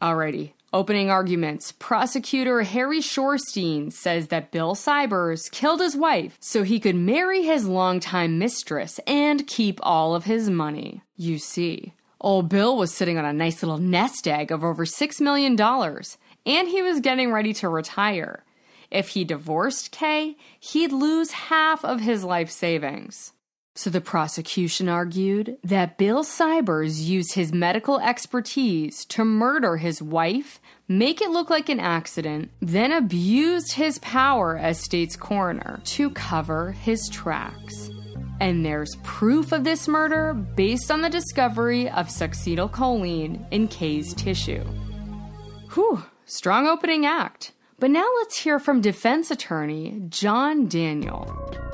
Alrighty, 0.00 0.52
Opening 0.70 1.08
arguments. 1.10 1.72
Prosecutor 1.72 2.60
Harry 2.60 3.00
Shorstein 3.00 3.90
says 3.90 4.28
that 4.28 4.50
Bill 4.50 4.74
Sybers 4.74 5.50
killed 5.50 5.80
his 5.80 5.96
wife 5.96 6.36
so 6.40 6.62
he 6.62 6.78
could 6.78 6.94
marry 6.94 7.42
his 7.42 7.66
longtime 7.66 8.38
mistress 8.38 9.00
and 9.06 9.46
keep 9.46 9.80
all 9.82 10.14
of 10.14 10.24
his 10.24 10.50
money. 10.50 11.00
You 11.16 11.38
see, 11.38 11.94
old 12.20 12.50
Bill 12.50 12.76
was 12.76 12.92
sitting 12.92 13.16
on 13.16 13.24
a 13.24 13.32
nice 13.32 13.62
little 13.62 13.78
nest 13.78 14.28
egg 14.28 14.52
of 14.52 14.62
over 14.62 14.84
$6 14.84 15.20
million, 15.22 15.58
and 15.58 16.68
he 16.68 16.82
was 16.82 17.00
getting 17.00 17.32
ready 17.32 17.54
to 17.54 17.68
retire. 17.70 18.44
If 18.90 19.10
he 19.10 19.24
divorced 19.24 19.90
Kay, 19.90 20.36
he'd 20.60 20.92
lose 20.92 21.30
half 21.30 21.82
of 21.82 22.00
his 22.00 22.24
life 22.24 22.50
savings. 22.50 23.32
So 23.78 23.90
the 23.90 24.00
prosecution 24.00 24.88
argued 24.88 25.56
that 25.62 25.98
Bill 25.98 26.24
Sybers 26.24 27.00
used 27.00 27.34
his 27.34 27.52
medical 27.52 28.00
expertise 28.00 29.04
to 29.04 29.24
murder 29.24 29.76
his 29.76 30.02
wife, 30.02 30.58
make 30.88 31.22
it 31.22 31.30
look 31.30 31.48
like 31.48 31.68
an 31.68 31.78
accident, 31.78 32.50
then 32.60 32.90
abused 32.90 33.74
his 33.74 34.00
power 34.00 34.58
as 34.58 34.80
state's 34.80 35.14
coroner 35.14 35.80
to 35.84 36.10
cover 36.10 36.72
his 36.72 37.08
tracks. 37.08 37.88
And 38.40 38.66
there's 38.66 38.96
proof 39.04 39.52
of 39.52 39.62
this 39.62 39.86
murder 39.86 40.34
based 40.34 40.90
on 40.90 41.02
the 41.02 41.08
discovery 41.08 41.88
of 41.88 42.08
succinylcholine 42.08 43.46
in 43.52 43.68
Kay's 43.68 44.12
tissue. 44.12 44.64
Whew, 45.74 46.02
strong 46.24 46.66
opening 46.66 47.06
act. 47.06 47.52
But 47.78 47.92
now 47.92 48.08
let's 48.16 48.40
hear 48.40 48.58
from 48.58 48.80
defense 48.80 49.30
attorney 49.30 50.02
John 50.08 50.66
Daniel. 50.66 51.67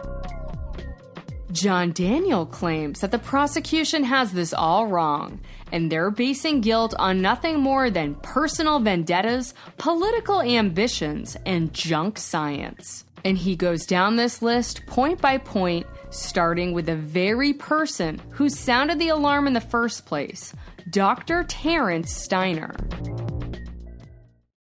John 1.54 1.92
Daniel 1.92 2.46
claims 2.46 2.98
that 2.98 3.12
the 3.12 3.18
prosecution 3.18 4.02
has 4.02 4.32
this 4.32 4.52
all 4.52 4.88
wrong, 4.88 5.38
and 5.70 5.90
they're 5.90 6.10
basing 6.10 6.60
guilt 6.60 6.94
on 6.98 7.22
nothing 7.22 7.60
more 7.60 7.90
than 7.90 8.16
personal 8.16 8.80
vendettas, 8.80 9.54
political 9.78 10.42
ambitions, 10.42 11.36
and 11.46 11.72
junk 11.72 12.18
science. 12.18 13.04
And 13.24 13.38
he 13.38 13.54
goes 13.54 13.86
down 13.86 14.16
this 14.16 14.42
list 14.42 14.84
point 14.86 15.20
by 15.20 15.38
point, 15.38 15.86
starting 16.10 16.72
with 16.72 16.86
the 16.86 16.96
very 16.96 17.52
person 17.52 18.20
who 18.30 18.48
sounded 18.48 18.98
the 18.98 19.10
alarm 19.10 19.46
in 19.46 19.52
the 19.52 19.60
first 19.60 20.06
place 20.06 20.52
Dr. 20.90 21.44
Terence 21.44 22.12
Steiner. 22.12 22.74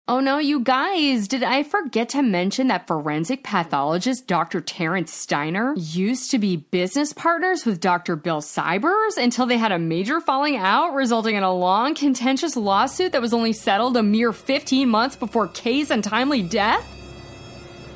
Oh 0.10 0.22
no, 0.22 0.38
you 0.38 0.62
guys, 0.62 1.28
did 1.28 1.43
I 1.43 1.63
forget 1.63 2.08
to 2.10 2.22
mention 2.22 2.67
that 2.67 2.88
forensic 2.88 3.43
pathologist 3.43 4.26
Dr. 4.26 4.62
Terence 4.62 5.13
Steiner 5.13 5.74
used 5.76 6.32
to 6.32 6.39
be 6.39 6.56
business 6.56 7.12
partners 7.12 7.65
with 7.65 7.82
Dr. 7.82 8.15
Bill 8.15 8.39
Sybers 8.39 9.17
until 9.17 9.46
they 9.46 9.58
had 9.58 9.74
a 9.74 9.80
major 9.80 10.22
falling 10.22 10.56
out, 10.56 10.93
resulting 10.93 11.36
in 11.36 11.43
a 11.43 11.54
long, 11.54 11.93
contentious 11.93 12.56
lawsuit 12.56 13.12
that 13.12 13.22
was 13.22 13.34
only 13.34 13.52
settled 13.52 13.98
a 13.98 14.04
mere 14.04 14.32
15 14.32 14.88
months 14.88 15.17
before 15.17 15.50
Kay's 15.50 15.91
untimely 15.91 16.41
death? 16.41 16.88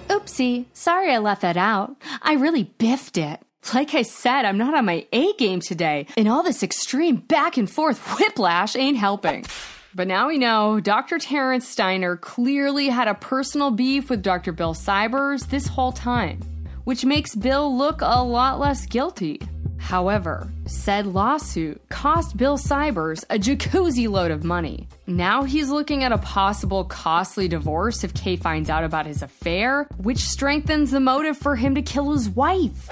Oopsie, 0.10 0.66
sorry 0.74 1.14
I 1.14 1.20
left 1.20 1.44
that 1.44 1.56
out. 1.56 1.96
I 2.22 2.34
really 2.34 2.66
biffed 2.78 3.18
it. 3.18 3.40
Like 3.74 3.94
I 3.94 4.02
said, 4.02 4.44
I'm 4.44 4.58
not 4.58 4.74
on 4.74 4.84
my 4.84 5.08
A 5.14 5.32
game 5.36 5.62
today, 5.62 6.08
and 6.18 6.28
all 6.28 6.44
this 6.44 6.62
extreme 6.62 7.16
back 7.16 7.56
and 7.56 7.70
forth 7.70 8.00
whiplash 8.20 8.76
ain't 8.76 8.98
helping. 8.98 9.46
But 9.94 10.08
now 10.08 10.30
we 10.30 10.38
know 10.38 10.80
Dr. 10.80 11.20
Terence 11.20 11.68
Steiner 11.68 12.16
clearly 12.16 12.88
had 12.88 13.10
a 13.10 13.14
personal 13.14 13.72
beef 13.72 14.10
with 14.10 14.22
Dr. 14.22 14.54
Bill 14.54 14.74
Sybers 14.74 15.50
this 15.50 15.68
whole 15.68 15.92
time, 15.92 16.40
which 16.86 17.04
makes 17.04 17.36
Bill 17.36 17.76
look 17.78 18.00
a 18.02 18.24
lot 18.24 18.58
less 18.58 18.86
guilty. 18.86 19.42
However, 19.80 20.50
said 20.66 21.08
lawsuit 21.08 21.82
cost 21.90 22.38
Bill 22.38 22.58
Sybers 22.58 23.26
a 23.30 23.38
jacuzzi 23.38 24.08
load 24.08 24.32
of 24.32 24.46
money. 24.46 24.88
Now 25.08 25.44
he's 25.44 25.70
looking 25.70 26.06
at 26.06 26.14
a 26.14 26.20
possible 26.20 26.86
costly 26.86 27.50
divorce 27.50 28.06
if 28.06 28.14
Kay 28.14 28.38
finds 28.38 28.70
out 28.70 28.86
about 28.86 29.08
his 29.08 29.22
affair, 29.22 29.90
which 29.98 30.20
strengthens 30.20 30.92
the 30.92 31.02
motive 31.02 31.38
for 31.38 31.58
him 31.58 31.76
to 31.76 31.82
kill 31.82 32.14
his 32.14 32.30
wife. 32.30 32.90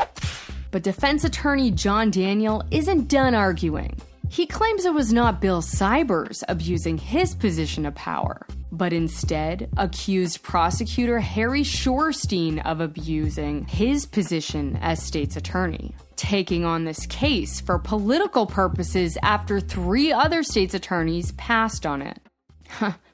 But 0.72 0.84
defense 0.84 1.24
attorney 1.24 1.72
John 1.72 2.12
Daniel 2.12 2.62
isn't 2.72 3.08
done 3.08 3.36
arguing. 3.36 3.96
He 4.30 4.46
claims 4.46 4.86
it 4.86 4.94
was 4.94 5.12
not 5.12 5.42
Bill 5.42 5.62
Sybers 5.62 6.44
abusing 6.48 6.98
his 6.98 7.34
position 7.36 7.86
of 7.86 7.96
power. 7.96 8.46
but 8.72 8.94
instead 8.94 9.68
accused 9.78 10.44
prosecutor 10.44 11.20
Harry 11.20 11.64
Shorstein 11.64 12.60
of 12.60 12.80
abusing 12.80 13.66
his 13.66 14.06
position 14.06 14.78
as 14.80 15.02
state's 15.02 15.36
attorney, 15.36 15.96
taking 16.16 16.64
on 16.64 16.84
this 16.86 17.08
case 17.08 17.60
for 17.60 17.80
political 17.80 18.46
purposes 18.46 19.18
after 19.24 19.60
three 19.60 20.12
other 20.14 20.44
state's 20.44 20.76
attorneys 20.76 21.32
passed 21.32 21.84
on 21.88 22.04
it. 22.04 22.20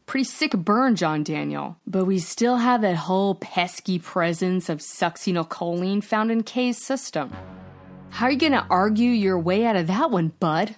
Pretty 0.05 0.25
sick 0.25 0.51
burn, 0.51 0.97
John 0.97 1.23
Daniel. 1.23 1.77
But 1.87 2.03
we 2.03 2.19
still 2.19 2.57
have 2.57 2.81
that 2.81 2.97
whole 2.97 3.35
pesky 3.35 3.97
presence 3.97 4.67
of 4.67 4.79
succinylcholine 4.79 6.03
found 6.03 6.31
in 6.31 6.43
Kay's 6.43 6.77
system. 6.77 7.31
How 8.09 8.25
are 8.25 8.31
you 8.31 8.37
gonna 8.37 8.67
argue 8.69 9.09
your 9.11 9.39
way 9.39 9.65
out 9.65 9.77
of 9.77 9.87
that 9.87 10.11
one, 10.11 10.33
bud? 10.39 10.75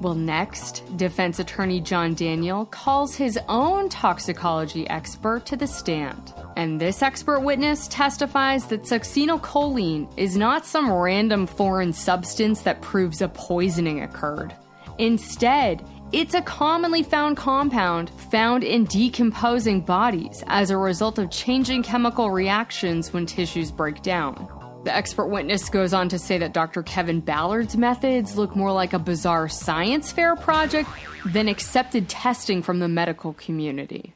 Well, 0.00 0.14
next, 0.14 0.84
defense 0.96 1.40
attorney 1.40 1.80
John 1.80 2.14
Daniel 2.14 2.66
calls 2.66 3.16
his 3.16 3.36
own 3.48 3.88
toxicology 3.88 4.88
expert 4.88 5.44
to 5.46 5.56
the 5.56 5.66
stand. 5.66 6.32
And 6.56 6.80
this 6.80 7.02
expert 7.02 7.40
witness 7.40 7.88
testifies 7.88 8.66
that 8.66 8.82
succinylcholine 8.82 10.08
is 10.16 10.36
not 10.36 10.64
some 10.64 10.92
random 10.92 11.48
foreign 11.48 11.92
substance 11.92 12.62
that 12.62 12.80
proves 12.80 13.20
a 13.20 13.28
poisoning 13.28 14.02
occurred. 14.02 14.54
Instead, 14.98 15.84
it's 16.12 16.34
a 16.34 16.42
commonly 16.42 17.02
found 17.02 17.36
compound 17.36 18.10
found 18.30 18.62
in 18.64 18.84
decomposing 18.84 19.80
bodies 19.80 20.44
as 20.46 20.70
a 20.70 20.76
result 20.76 21.18
of 21.18 21.30
changing 21.30 21.82
chemical 21.82 22.30
reactions 22.30 23.12
when 23.12 23.26
tissues 23.26 23.72
break 23.72 24.00
down. 24.02 24.48
The 24.84 24.94
expert 24.94 25.26
witness 25.26 25.68
goes 25.68 25.92
on 25.92 26.08
to 26.10 26.18
say 26.18 26.38
that 26.38 26.54
Dr. 26.54 26.82
Kevin 26.82 27.20
Ballard's 27.20 27.76
methods 27.76 28.38
look 28.38 28.54
more 28.54 28.72
like 28.72 28.92
a 28.92 28.98
bizarre 28.98 29.48
science 29.48 30.12
fair 30.12 30.36
project 30.36 30.88
than 31.26 31.48
accepted 31.48 32.08
testing 32.08 32.62
from 32.62 32.78
the 32.78 32.88
medical 32.88 33.32
community. 33.34 34.14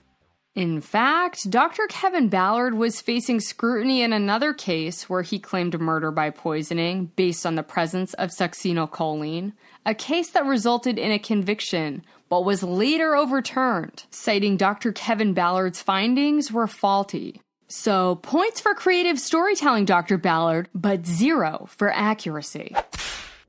In 0.55 0.83
fact, 0.83 1.51
Dr. 1.51 1.87
Kevin 1.89 2.29
Ballard 2.29 2.75
was 2.75 3.01
facing 3.01 3.41
scrutiny 3.41 4.03
in 4.03 4.13
another 4.13 4.53
case 4.53 5.09
where 5.09 5.23
he 5.23 5.39
claimed 5.39 5.81
murder 5.81 6.11
by 6.11 6.29
poisoning 6.29 7.11
based 7.17 7.47
on 7.47 7.55
the 7.55 7.63
presence 7.63 8.13
of 8.15 8.31
succinylcholine, 8.31 9.55
a 9.87 9.95
case 9.95 10.31
that 10.31 10.45
resulted 10.45 10.99
in 10.99 11.11
a 11.11 11.19
conviction 11.19 12.05
but 12.29 12.45
was 12.45 12.63
later 12.63 13.17
overturned, 13.17 14.05
citing 14.11 14.57
Dr. 14.57 14.93
Kevin 14.93 15.35
Ballard's 15.35 15.83
findings 15.83 16.53
were 16.53 16.67
faulty. 16.67 17.41
So, 17.75 18.17
points 18.17 18.61
for 18.61 18.75
creative 18.75 19.19
storytelling, 19.19 19.87
Dr. 19.87 20.19
Ballard, 20.19 20.69
but 20.75 21.07
zero 21.07 21.65
for 21.71 21.91
accuracy. 21.91 22.77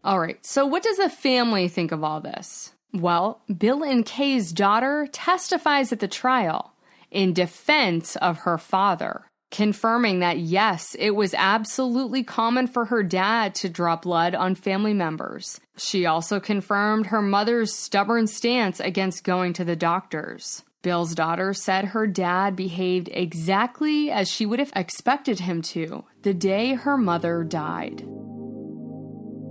All 0.01 0.17
right, 0.17 0.43
so 0.45 0.65
what 0.65 0.81
does 0.81 0.95
the 0.95 1.09
family 1.09 1.67
think 1.67 1.91
of 1.91 2.05
all 2.05 2.21
this? 2.21 2.71
Well, 2.93 3.41
Bill 3.57 3.83
and 3.83 4.05
Kay's 4.05 4.53
daughter 4.53 5.09
testifies 5.11 5.91
at 5.91 5.99
the 5.99 6.07
trial 6.07 6.71
in 7.11 7.33
defense 7.33 8.15
of 8.15 8.39
her 8.39 8.57
father, 8.57 9.25
confirming 9.51 10.21
that 10.21 10.39
yes, 10.39 10.95
it 10.97 11.11
was 11.11 11.33
absolutely 11.33 12.23
common 12.23 12.67
for 12.67 12.85
her 12.85 13.03
dad 13.03 13.53
to 13.55 13.67
draw 13.67 13.97
blood 13.97 14.35
on 14.35 14.55
family 14.55 14.93
members. 14.93 15.59
She 15.75 16.05
also 16.05 16.39
confirmed 16.39 17.07
her 17.07 17.21
mother's 17.21 17.73
stubborn 17.73 18.27
stance 18.27 18.79
against 18.79 19.25
going 19.25 19.51
to 19.51 19.65
the 19.65 19.75
doctors. 19.75 20.63
Bill's 20.83 21.15
daughter 21.15 21.53
said 21.53 21.85
her 21.85 22.05
dad 22.05 22.55
behaved 22.55 23.09
exactly 23.13 24.11
as 24.11 24.29
she 24.29 24.45
would 24.45 24.59
have 24.59 24.73
expected 24.75 25.39
him 25.39 25.61
to 25.61 26.03
the 26.23 26.33
day 26.33 26.73
her 26.73 26.97
mother 26.97 27.43
died. 27.43 28.05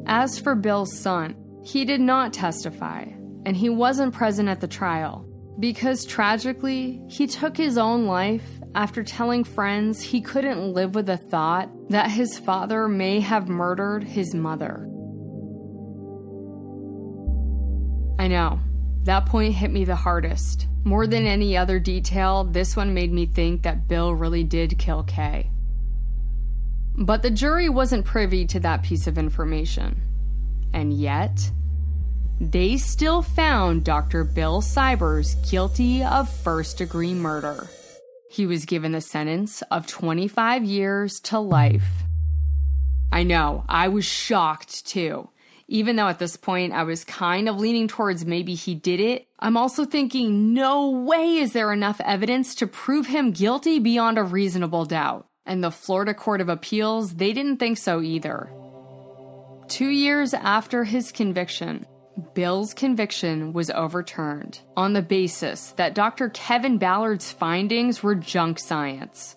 As 0.07 0.39
for 0.39 0.55
Bill's 0.55 0.99
son, 1.01 1.35
he 1.65 1.87
did 1.87 2.03
not 2.03 2.35
testify, 2.35 3.07
and 3.47 3.57
he 3.57 3.71
wasn't 3.71 4.15
present 4.15 4.49
at 4.49 4.61
the 4.61 4.69
trial 4.69 5.27
because 5.59 6.05
tragically, 6.05 7.03
he 7.09 7.27
took 7.27 7.57
his 7.57 7.79
own 7.79 8.07
life 8.07 8.61
after 8.75 9.03
telling 9.03 9.45
friends 9.45 10.01
he 10.01 10.21
couldn't 10.21 10.73
live 10.73 10.95
with 10.95 11.07
the 11.07 11.17
thought 11.17 11.71
that 11.91 12.11
his 12.11 12.39
father 12.39 12.89
may 12.89 13.21
have 13.21 13.49
murdered 13.49 14.05
his 14.05 14.35
mother. 14.35 14.89
I 18.19 18.29
know, 18.29 18.61
that 19.05 19.27
point 19.27 19.55
hit 19.55 19.71
me 19.71 19.85
the 19.85 19.97
hardest. 19.97 20.69
More 20.85 21.07
than 21.07 21.27
any 21.27 21.57
other 21.57 21.79
detail, 21.79 22.45
this 22.45 22.77
one 22.77 22.95
made 22.95 23.13
me 23.13 23.27
think 23.27 23.63
that 23.63 23.89
Bill 23.89 24.15
really 24.15 24.45
did 24.45 24.79
kill 24.79 25.03
Kay. 25.03 25.51
But 26.97 27.23
the 27.23 27.31
jury 27.31 27.69
wasn't 27.69 28.05
privy 28.05 28.47
to 28.47 28.61
that 28.61 28.83
piece 28.83 29.07
of 29.07 29.19
information. 29.19 30.03
And 30.73 30.93
yet, 30.93 31.51
they 32.41 32.77
still 32.77 33.23
found 33.23 33.85
Dr. 33.85 34.25
Bill 34.25 34.61
Sybers 34.61 35.51
guilty 35.51 36.03
of 36.03 36.29
first 36.29 36.79
degree 36.79 37.15
murder. 37.15 37.69
He 38.31 38.47
was 38.47 38.65
given 38.65 38.93
the 38.93 39.01
sentence 39.01 39.63
of 39.71 39.87
25 39.87 40.65
years 40.65 41.21
to 41.21 41.39
life. 41.39 42.03
I 43.13 43.23
know, 43.25 43.65
I 43.69 43.89
was 43.89 44.05
shocked 44.05 44.87
too 44.87 45.29
even 45.73 45.97
though 45.97 46.09
at 46.09 46.19
this 46.19 46.37
point 46.37 46.75
I 46.75 46.83
was 46.83 47.03
kind 47.03 47.49
of 47.49 47.59
leaning 47.59 47.89
towards 47.89 48.27
maybe 48.27 48.55
he 48.55 48.75
did 48.75 49.01
it, 49.01 49.27
I'm 49.39 49.57
also 49.57 49.87
thinking, 49.87 50.53
no 50.53 50.91
way 50.91 51.37
is 51.37 51.55
there 51.55 51.73
enough 51.73 51.99
evidence 52.05 52.55
to 52.57 52.67
prove 52.67 53.07
him 53.07 53.31
guilty 53.31 53.79
beyond 53.79 54.19
a 54.19 54.23
reasonable 54.23 54.85
doubt. 54.85 55.27
And 55.47 55.65
the 55.65 55.71
Florida 55.71 56.13
Court 56.13 56.43
of 56.43 56.51
Appeals, 56.51 57.15
they 57.15 57.33
didn't 57.33 57.57
think 57.57 57.79
so 57.79 58.03
either. 58.03 58.51
Two 59.67 59.89
years 59.89 60.35
after 60.35 60.85
his 60.85 61.11
conviction, 61.11 61.87
Bill's 62.35 62.75
conviction 62.75 63.55
was 63.55 63.71
overturned 63.71 64.61
on 64.77 64.93
the 64.93 65.01
basis 65.01 65.71
that 65.73 65.95
Dr. 65.95 66.29
Kevin 66.29 66.77
Ballard's 66.77 67.33
findings 67.33 68.03
were 68.03 68.15
junk 68.15 68.59
science. 68.59 69.37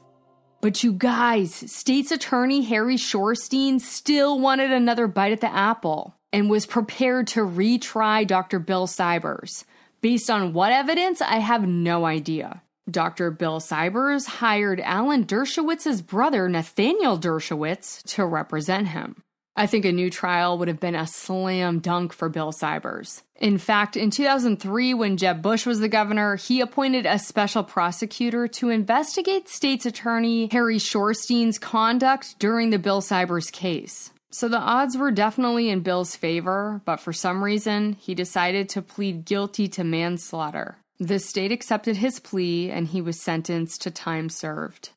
But 0.59 0.83
you 0.83 0.91
guys, 0.91 1.53
state's 1.53 2.11
attorney 2.11 2.63
Harry 2.63 2.97
Shorstein 2.97 3.79
still 3.79 4.37
wanted 4.37 4.71
another 4.71 5.07
bite 5.07 5.31
at 5.31 5.39
the 5.39 5.53
apple 5.53 6.13
and 6.35 6.49
was 6.49 6.65
prepared 6.65 7.27
to 7.27 7.39
retry 7.39 8.27
Dr. 8.27 8.59
Bill 8.59 8.87
Sybers. 8.87 9.63
Based 10.01 10.29
on 10.29 10.51
what 10.51 10.73
evidence, 10.73 11.21
I 11.21 11.37
have 11.37 11.65
no 11.65 12.05
idea. 12.05 12.61
Dr. 12.91 13.31
Bill 13.31 13.61
Sybers 13.61 14.25
hired 14.25 14.81
Alan 14.81 15.23
Dershowitz's 15.23 16.01
brother, 16.01 16.49
Nathaniel 16.49 17.17
Dershowitz, 17.17 18.03
to 18.15 18.25
represent 18.25 18.89
him. 18.89 19.23
I 19.55 19.65
think 19.65 19.85
a 19.85 19.93
new 19.93 20.09
trial 20.09 20.57
would 20.57 20.67
have 20.67 20.81
been 20.81 20.93
a 20.93 21.07
slam 21.07 21.79
dunk 21.79 22.11
for 22.11 22.27
Bill 22.27 22.51
Sybers. 22.51 23.21
In 23.37 23.57
fact, 23.57 23.95
in 23.95 24.11
2003, 24.11 24.93
when 24.93 25.15
Jeb 25.15 25.41
Bush 25.41 25.65
was 25.65 25.79
the 25.79 25.87
governor, 25.87 26.35
he 26.35 26.59
appointed 26.59 27.05
a 27.05 27.17
special 27.17 27.63
prosecutor 27.63 28.49
to 28.49 28.67
investigate 28.67 29.47
state's 29.47 29.85
attorney 29.85 30.49
Harry 30.51 30.79
Shorstein's 30.79 31.57
conduct 31.57 32.37
during 32.39 32.71
the 32.71 32.79
Bill 32.79 33.01
Sybers 33.01 33.49
case. 33.49 34.11
So 34.35 34.49
the 34.49 34.59
odds 34.59 34.97
were 34.97 35.11
definitely 35.11 35.69
in 35.69 35.79
Bill's 35.79 36.17
favor, 36.17 36.81
but 36.83 36.99
for 36.99 37.13
some 37.13 37.41
reason, 37.41 37.93
he 37.93 38.13
decided 38.13 38.67
to 38.67 38.81
plead 38.81 39.23
guilty 39.23 39.69
to 39.69 39.85
manslaughter. 39.85 40.75
The 40.99 41.19
state 41.19 41.53
accepted 41.53 41.95
his 41.95 42.19
plea 42.19 42.69
and 42.69 42.85
he 42.85 42.99
was 42.99 43.21
sentenced 43.21 43.83
to 43.83 43.91
time 43.91 44.27
served. 44.27 44.89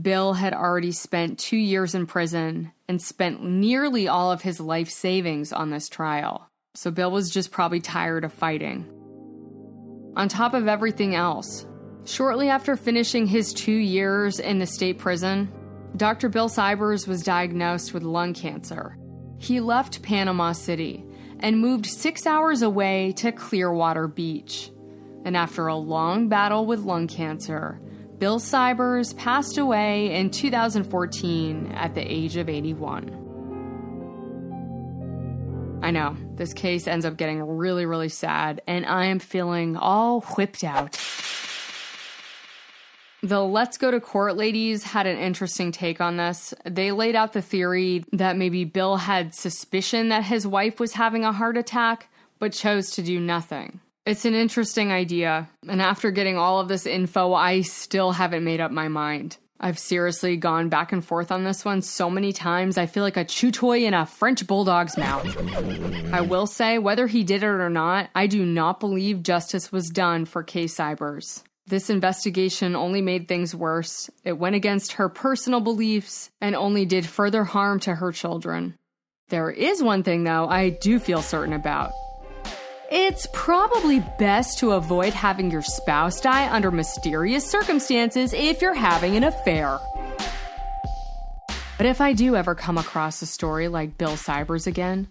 Bill 0.00 0.32
had 0.32 0.54
already 0.54 0.92
spent 0.92 1.38
two 1.38 1.58
years 1.58 1.94
in 1.94 2.06
prison 2.06 2.72
and 2.88 3.02
spent 3.02 3.44
nearly 3.44 4.08
all 4.08 4.32
of 4.32 4.40
his 4.40 4.60
life 4.60 4.88
savings 4.88 5.52
on 5.52 5.68
this 5.68 5.90
trial. 5.90 6.48
So 6.74 6.90
Bill 6.90 7.10
was 7.10 7.28
just 7.28 7.50
probably 7.50 7.80
tired 7.80 8.24
of 8.24 8.32
fighting. 8.32 8.90
On 10.16 10.26
top 10.26 10.54
of 10.54 10.68
everything 10.68 11.14
else, 11.14 11.66
shortly 12.06 12.48
after 12.48 12.76
finishing 12.76 13.26
his 13.26 13.52
two 13.52 13.72
years 13.72 14.40
in 14.40 14.58
the 14.58 14.66
state 14.66 14.96
prison, 14.96 15.52
Dr. 15.96 16.28
Bill 16.28 16.50
Sybers 16.50 17.08
was 17.08 17.22
diagnosed 17.22 17.94
with 17.94 18.02
lung 18.02 18.34
cancer. 18.34 18.98
He 19.38 19.60
left 19.60 20.02
Panama 20.02 20.52
City 20.52 21.06
and 21.40 21.58
moved 21.58 21.86
six 21.86 22.26
hours 22.26 22.60
away 22.60 23.12
to 23.12 23.32
Clearwater 23.32 24.06
Beach. 24.06 24.70
And 25.24 25.34
after 25.36 25.68
a 25.68 25.76
long 25.76 26.28
battle 26.28 26.66
with 26.66 26.80
lung 26.80 27.06
cancer, 27.06 27.80
Bill 28.18 28.38
Sybers 28.38 29.16
passed 29.16 29.56
away 29.56 30.14
in 30.14 30.30
2014 30.30 31.72
at 31.72 31.94
the 31.94 32.02
age 32.02 32.36
of 32.36 32.50
81. 32.50 33.22
I 35.82 35.90
know, 35.92 36.14
this 36.34 36.52
case 36.52 36.86
ends 36.86 37.06
up 37.06 37.16
getting 37.16 37.42
really, 37.42 37.86
really 37.86 38.08
sad, 38.10 38.60
and 38.66 38.84
I 38.84 39.06
am 39.06 39.18
feeling 39.18 39.76
all 39.76 40.20
whipped 40.20 40.62
out. 40.62 40.98
The 43.26 43.42
Let's 43.42 43.76
Go 43.76 43.90
to 43.90 43.98
Court 43.98 44.36
ladies 44.36 44.84
had 44.84 45.08
an 45.08 45.18
interesting 45.18 45.72
take 45.72 46.00
on 46.00 46.16
this. 46.16 46.54
They 46.64 46.92
laid 46.92 47.16
out 47.16 47.32
the 47.32 47.42
theory 47.42 48.04
that 48.12 48.36
maybe 48.36 48.64
Bill 48.64 48.98
had 48.98 49.34
suspicion 49.34 50.10
that 50.10 50.22
his 50.22 50.46
wife 50.46 50.78
was 50.78 50.92
having 50.92 51.24
a 51.24 51.32
heart 51.32 51.56
attack, 51.56 52.08
but 52.38 52.52
chose 52.52 52.92
to 52.92 53.02
do 53.02 53.18
nothing. 53.18 53.80
It's 54.04 54.24
an 54.24 54.34
interesting 54.34 54.92
idea, 54.92 55.48
and 55.66 55.82
after 55.82 56.12
getting 56.12 56.38
all 56.38 56.60
of 56.60 56.68
this 56.68 56.86
info, 56.86 57.34
I 57.34 57.62
still 57.62 58.12
haven't 58.12 58.44
made 58.44 58.60
up 58.60 58.70
my 58.70 58.86
mind. 58.86 59.38
I've 59.58 59.80
seriously 59.80 60.36
gone 60.36 60.68
back 60.68 60.92
and 60.92 61.04
forth 61.04 61.32
on 61.32 61.42
this 61.42 61.64
one 61.64 61.82
so 61.82 62.08
many 62.08 62.32
times, 62.32 62.78
I 62.78 62.86
feel 62.86 63.02
like 63.02 63.16
a 63.16 63.24
chew 63.24 63.50
toy 63.50 63.86
in 63.86 63.94
a 63.94 64.06
French 64.06 64.46
bulldog's 64.46 64.96
mouth. 64.96 65.26
I 66.12 66.20
will 66.20 66.46
say, 66.46 66.78
whether 66.78 67.08
he 67.08 67.24
did 67.24 67.42
it 67.42 67.46
or 67.46 67.70
not, 67.70 68.08
I 68.14 68.28
do 68.28 68.46
not 68.46 68.78
believe 68.78 69.24
justice 69.24 69.72
was 69.72 69.88
done 69.88 70.26
for 70.26 70.44
Kay 70.44 70.66
Sybers. 70.66 71.42
This 71.68 71.90
investigation 71.90 72.76
only 72.76 73.02
made 73.02 73.26
things 73.26 73.52
worse. 73.52 74.08
It 74.22 74.38
went 74.38 74.54
against 74.54 74.92
her 74.92 75.08
personal 75.08 75.58
beliefs 75.58 76.30
and 76.40 76.54
only 76.54 76.86
did 76.86 77.04
further 77.04 77.42
harm 77.42 77.80
to 77.80 77.96
her 77.96 78.12
children. 78.12 78.76
There 79.30 79.50
is 79.50 79.82
one 79.82 80.04
thing, 80.04 80.22
though, 80.22 80.46
I 80.46 80.70
do 80.70 81.00
feel 81.00 81.22
certain 81.22 81.52
about. 81.52 81.90
It's 82.88 83.26
probably 83.32 83.98
best 84.16 84.60
to 84.60 84.72
avoid 84.72 85.12
having 85.12 85.50
your 85.50 85.62
spouse 85.62 86.20
die 86.20 86.48
under 86.48 86.70
mysterious 86.70 87.44
circumstances 87.44 88.32
if 88.32 88.62
you're 88.62 88.72
having 88.72 89.16
an 89.16 89.24
affair. 89.24 89.80
But 91.78 91.86
if 91.86 92.00
I 92.00 92.12
do 92.12 92.36
ever 92.36 92.54
come 92.54 92.78
across 92.78 93.20
a 93.22 93.26
story 93.26 93.66
like 93.66 93.98
Bill 93.98 94.16
Sybers 94.16 94.68
again, 94.68 95.08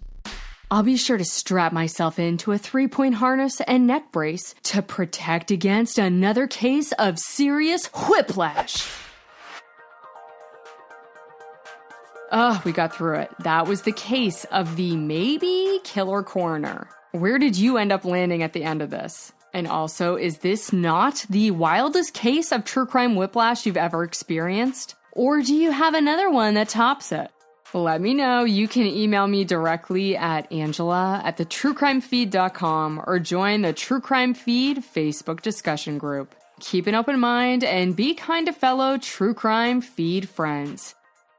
I'll 0.68 0.82
be 0.82 0.96
sure 0.96 1.16
to 1.16 1.24
strap 1.24 1.72
myself 1.72 2.18
into 2.18 2.50
a 2.50 2.58
three 2.58 2.88
point 2.88 3.14
harness 3.16 3.60
and 3.60 3.86
neck 3.86 4.10
brace 4.10 4.54
to 4.64 4.82
protect 4.82 5.52
against 5.52 5.96
another 5.96 6.48
case 6.48 6.90
of 6.92 7.18
serious 7.20 7.86
whiplash. 7.86 8.88
Oh, 12.32 12.60
we 12.64 12.72
got 12.72 12.92
through 12.92 13.20
it. 13.20 13.30
That 13.44 13.68
was 13.68 13.82
the 13.82 13.92
case 13.92 14.44
of 14.46 14.74
the 14.74 14.96
maybe 14.96 15.78
killer 15.84 16.24
coroner. 16.24 16.88
Where 17.12 17.38
did 17.38 17.56
you 17.56 17.78
end 17.78 17.92
up 17.92 18.04
landing 18.04 18.42
at 18.42 18.52
the 18.52 18.64
end 18.64 18.82
of 18.82 18.90
this? 18.90 19.32
And 19.54 19.68
also, 19.68 20.16
is 20.16 20.38
this 20.38 20.72
not 20.72 21.24
the 21.30 21.52
wildest 21.52 22.12
case 22.12 22.50
of 22.50 22.64
true 22.64 22.84
crime 22.84 23.14
whiplash 23.14 23.64
you've 23.64 23.76
ever 23.76 24.02
experienced? 24.02 24.96
Or 25.12 25.40
do 25.40 25.54
you 25.54 25.70
have 25.70 25.94
another 25.94 26.28
one 26.28 26.54
that 26.54 26.68
tops 26.68 27.12
it? 27.12 27.30
Let 27.74 28.00
me 28.00 28.14
know. 28.14 28.44
You 28.44 28.68
can 28.68 28.86
email 28.86 29.26
me 29.26 29.44
directly 29.44 30.16
at 30.16 30.50
angela 30.52 31.20
at 31.24 31.36
thetruecrimefeed.com 31.36 33.04
or 33.06 33.18
join 33.18 33.62
the 33.62 33.72
True 33.72 34.00
Crime 34.00 34.34
Feed 34.34 34.78
Facebook 34.78 35.42
discussion 35.42 35.98
group. 35.98 36.34
Keep 36.60 36.86
an 36.86 36.94
open 36.94 37.20
mind 37.20 37.64
and 37.64 37.94
be 37.94 38.14
kind 38.14 38.46
to 38.46 38.52
fellow 38.52 38.96
True 38.98 39.34
Crime 39.34 39.80
Feed 39.80 40.28
friends. 40.28 40.94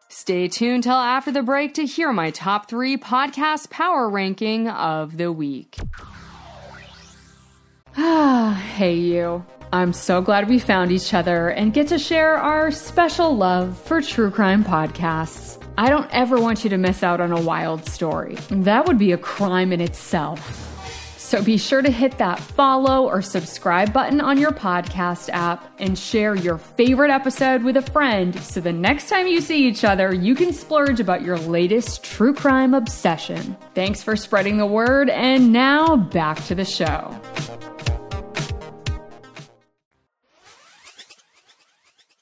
Stay 0.10 0.48
tuned 0.48 0.84
till 0.84 0.94
after 0.94 1.32
the 1.32 1.42
break 1.42 1.74
to 1.74 1.86
hear 1.86 2.14
my 2.14 2.32
top 2.32 2.70
three 2.70 2.98
podcast 2.98 3.70
power 3.70 4.10
ranking 4.10 4.70
of 4.70 5.18
the 5.18 5.32
week. 5.32 5.78
Ah, 7.98 8.54
hey 8.76 8.96
you. 8.96 9.46
I'm 9.74 9.92
so 9.92 10.22
glad 10.22 10.48
we 10.48 10.60
found 10.60 10.92
each 10.92 11.14
other 11.14 11.50
and 11.50 11.74
get 11.74 11.90
to 11.90 12.00
share 12.00 12.36
our 12.36 12.72
special 12.72 13.36
love 13.36 13.78
for 13.78 14.02
true 14.02 14.32
crime 14.32 14.64
podcasts. 14.64 15.62
I 15.80 15.90
don't 15.90 16.10
ever 16.12 16.42
want 16.42 16.64
you 16.64 16.72
to 16.72 16.78
miss 16.78 17.04
out 17.04 17.22
on 17.22 17.32
a 17.32 17.40
wild 17.40 17.86
story. 17.86 18.36
That 18.50 18.88
would 18.88 18.98
be 18.98 19.12
a 19.12 19.18
crime 19.18 19.72
in 19.72 19.80
itself. 19.80 20.64
So 21.20 21.44
be 21.44 21.58
sure 21.58 21.84
to 21.84 21.92
hit 21.92 22.18
that 22.18 22.40
follow 22.40 23.06
or 23.06 23.22
subscribe 23.22 23.94
button 23.94 24.20
on 24.20 24.40
your 24.40 24.52
podcast 24.52 25.30
app 25.30 25.70
and 25.78 26.00
share 26.00 26.34
your 26.34 26.58
favorite 26.58 27.12
episode 27.12 27.64
with 27.64 27.78
a 27.78 27.82
friend 27.84 28.34
so 28.40 28.60
the 28.60 28.74
next 28.74 29.10
time 29.10 29.28
you 29.28 29.40
see 29.40 29.68
each 29.68 29.84
other, 29.84 30.12
you 30.14 30.34
can 30.34 30.52
splurge 30.52 31.00
about 31.00 31.22
your 31.22 31.38
latest 31.38 32.04
true 32.04 32.34
crime 32.34 32.74
obsession. 32.74 33.56
Thanks 33.76 34.02
for 34.02 34.16
spreading 34.16 34.58
the 34.58 34.66
word, 34.66 35.10
and 35.10 35.54
now 35.54 35.96
back 35.96 36.44
to 36.46 36.56
the 36.56 36.66
show. 36.66 37.20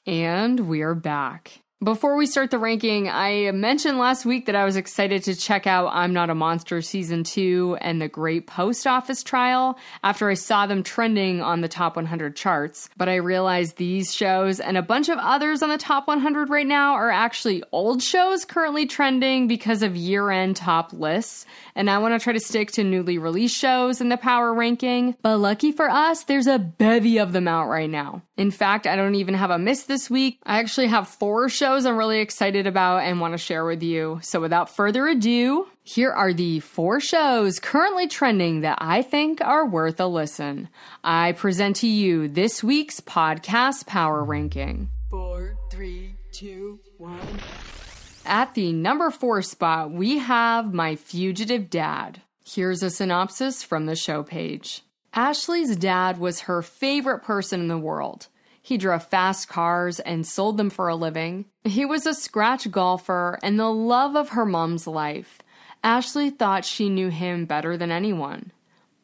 And 0.04 0.68
we're 0.68 0.94
back. 0.94 1.60
Before 1.84 2.16
we 2.16 2.24
start 2.24 2.50
the 2.50 2.58
ranking, 2.58 3.06
I 3.06 3.50
mentioned 3.50 3.98
last 3.98 4.24
week 4.24 4.46
that 4.46 4.56
I 4.56 4.64
was 4.64 4.76
excited 4.76 5.24
to 5.24 5.36
check 5.36 5.66
out 5.66 5.90
I'm 5.92 6.14
Not 6.14 6.30
a 6.30 6.34
Monster 6.34 6.80
Season 6.80 7.22
2 7.22 7.76
and 7.82 8.00
The 8.00 8.08
Great 8.08 8.46
Post 8.46 8.86
Office 8.86 9.22
Trial 9.22 9.78
after 10.02 10.30
I 10.30 10.34
saw 10.34 10.66
them 10.66 10.82
trending 10.82 11.42
on 11.42 11.60
the 11.60 11.68
top 11.68 11.96
100 11.96 12.34
charts. 12.34 12.88
But 12.96 13.10
I 13.10 13.16
realized 13.16 13.76
these 13.76 14.14
shows 14.14 14.58
and 14.58 14.78
a 14.78 14.82
bunch 14.82 15.10
of 15.10 15.18
others 15.18 15.62
on 15.62 15.68
the 15.68 15.76
top 15.76 16.08
100 16.08 16.48
right 16.48 16.66
now 16.66 16.94
are 16.94 17.10
actually 17.10 17.62
old 17.72 18.02
shows 18.02 18.46
currently 18.46 18.86
trending 18.86 19.46
because 19.46 19.82
of 19.82 19.94
year 19.94 20.30
end 20.30 20.56
top 20.56 20.94
lists. 20.94 21.44
And 21.74 21.90
I 21.90 21.98
want 21.98 22.14
to 22.14 22.24
try 22.24 22.32
to 22.32 22.40
stick 22.40 22.70
to 22.72 22.84
newly 22.84 23.18
released 23.18 23.54
shows 23.54 24.00
in 24.00 24.08
the 24.08 24.16
power 24.16 24.54
ranking. 24.54 25.14
But 25.20 25.36
lucky 25.36 25.72
for 25.72 25.90
us, 25.90 26.24
there's 26.24 26.46
a 26.46 26.58
bevy 26.58 27.18
of 27.18 27.34
them 27.34 27.46
out 27.46 27.68
right 27.68 27.90
now. 27.90 28.22
In 28.38 28.50
fact, 28.50 28.86
I 28.86 28.96
don't 28.96 29.14
even 29.14 29.34
have 29.34 29.50
a 29.50 29.58
miss 29.58 29.84
this 29.84 30.08
week. 30.08 30.40
I 30.46 30.58
actually 30.58 30.86
have 30.86 31.06
four 31.06 31.50
shows 31.50 31.65
I'm 31.66 31.96
really 31.96 32.20
excited 32.20 32.68
about 32.68 32.98
and 32.98 33.20
want 33.20 33.34
to 33.34 33.38
share 33.38 33.64
with 33.64 33.82
you. 33.82 34.20
So 34.22 34.40
without 34.40 34.74
further 34.74 35.08
ado, 35.08 35.66
here 35.82 36.12
are 36.12 36.32
the 36.32 36.60
four 36.60 37.00
shows 37.00 37.58
currently 37.58 38.06
trending 38.06 38.60
that 38.60 38.78
I 38.80 39.02
think 39.02 39.40
are 39.40 39.66
worth 39.66 39.98
a 39.98 40.06
listen. 40.06 40.68
I 41.02 41.32
present 41.32 41.76
to 41.76 41.88
you 41.88 42.28
this 42.28 42.62
week's 42.62 43.00
podcast 43.00 43.86
power 43.86 44.22
ranking. 44.22 44.90
Four, 45.10 45.56
three, 45.70 46.14
two, 46.30 46.78
one. 46.98 47.18
At 48.24 48.54
the 48.54 48.72
number 48.72 49.10
four 49.10 49.42
spot, 49.42 49.90
we 49.90 50.18
have 50.18 50.72
My 50.72 50.94
Fugitive 50.94 51.68
Dad. 51.68 52.22
Here's 52.46 52.84
a 52.84 52.90
synopsis 52.90 53.64
from 53.64 53.86
the 53.86 53.96
show 53.96 54.22
page. 54.22 54.82
Ashley's 55.14 55.74
dad 55.74 56.18
was 56.18 56.42
her 56.42 56.62
favorite 56.62 57.24
person 57.24 57.60
in 57.60 57.68
the 57.68 57.76
world. 57.76 58.28
He 58.66 58.78
drove 58.78 59.06
fast 59.06 59.48
cars 59.48 60.00
and 60.00 60.26
sold 60.26 60.56
them 60.56 60.70
for 60.70 60.88
a 60.88 60.96
living. 60.96 61.44
He 61.62 61.84
was 61.84 62.04
a 62.04 62.12
scratch 62.12 62.68
golfer 62.68 63.38
and 63.40 63.60
the 63.60 63.70
love 63.70 64.16
of 64.16 64.30
her 64.30 64.44
mom's 64.44 64.88
life. 64.88 65.38
Ashley 65.84 66.30
thought 66.30 66.64
she 66.64 66.88
knew 66.88 67.08
him 67.08 67.44
better 67.44 67.76
than 67.76 67.92
anyone. 67.92 68.50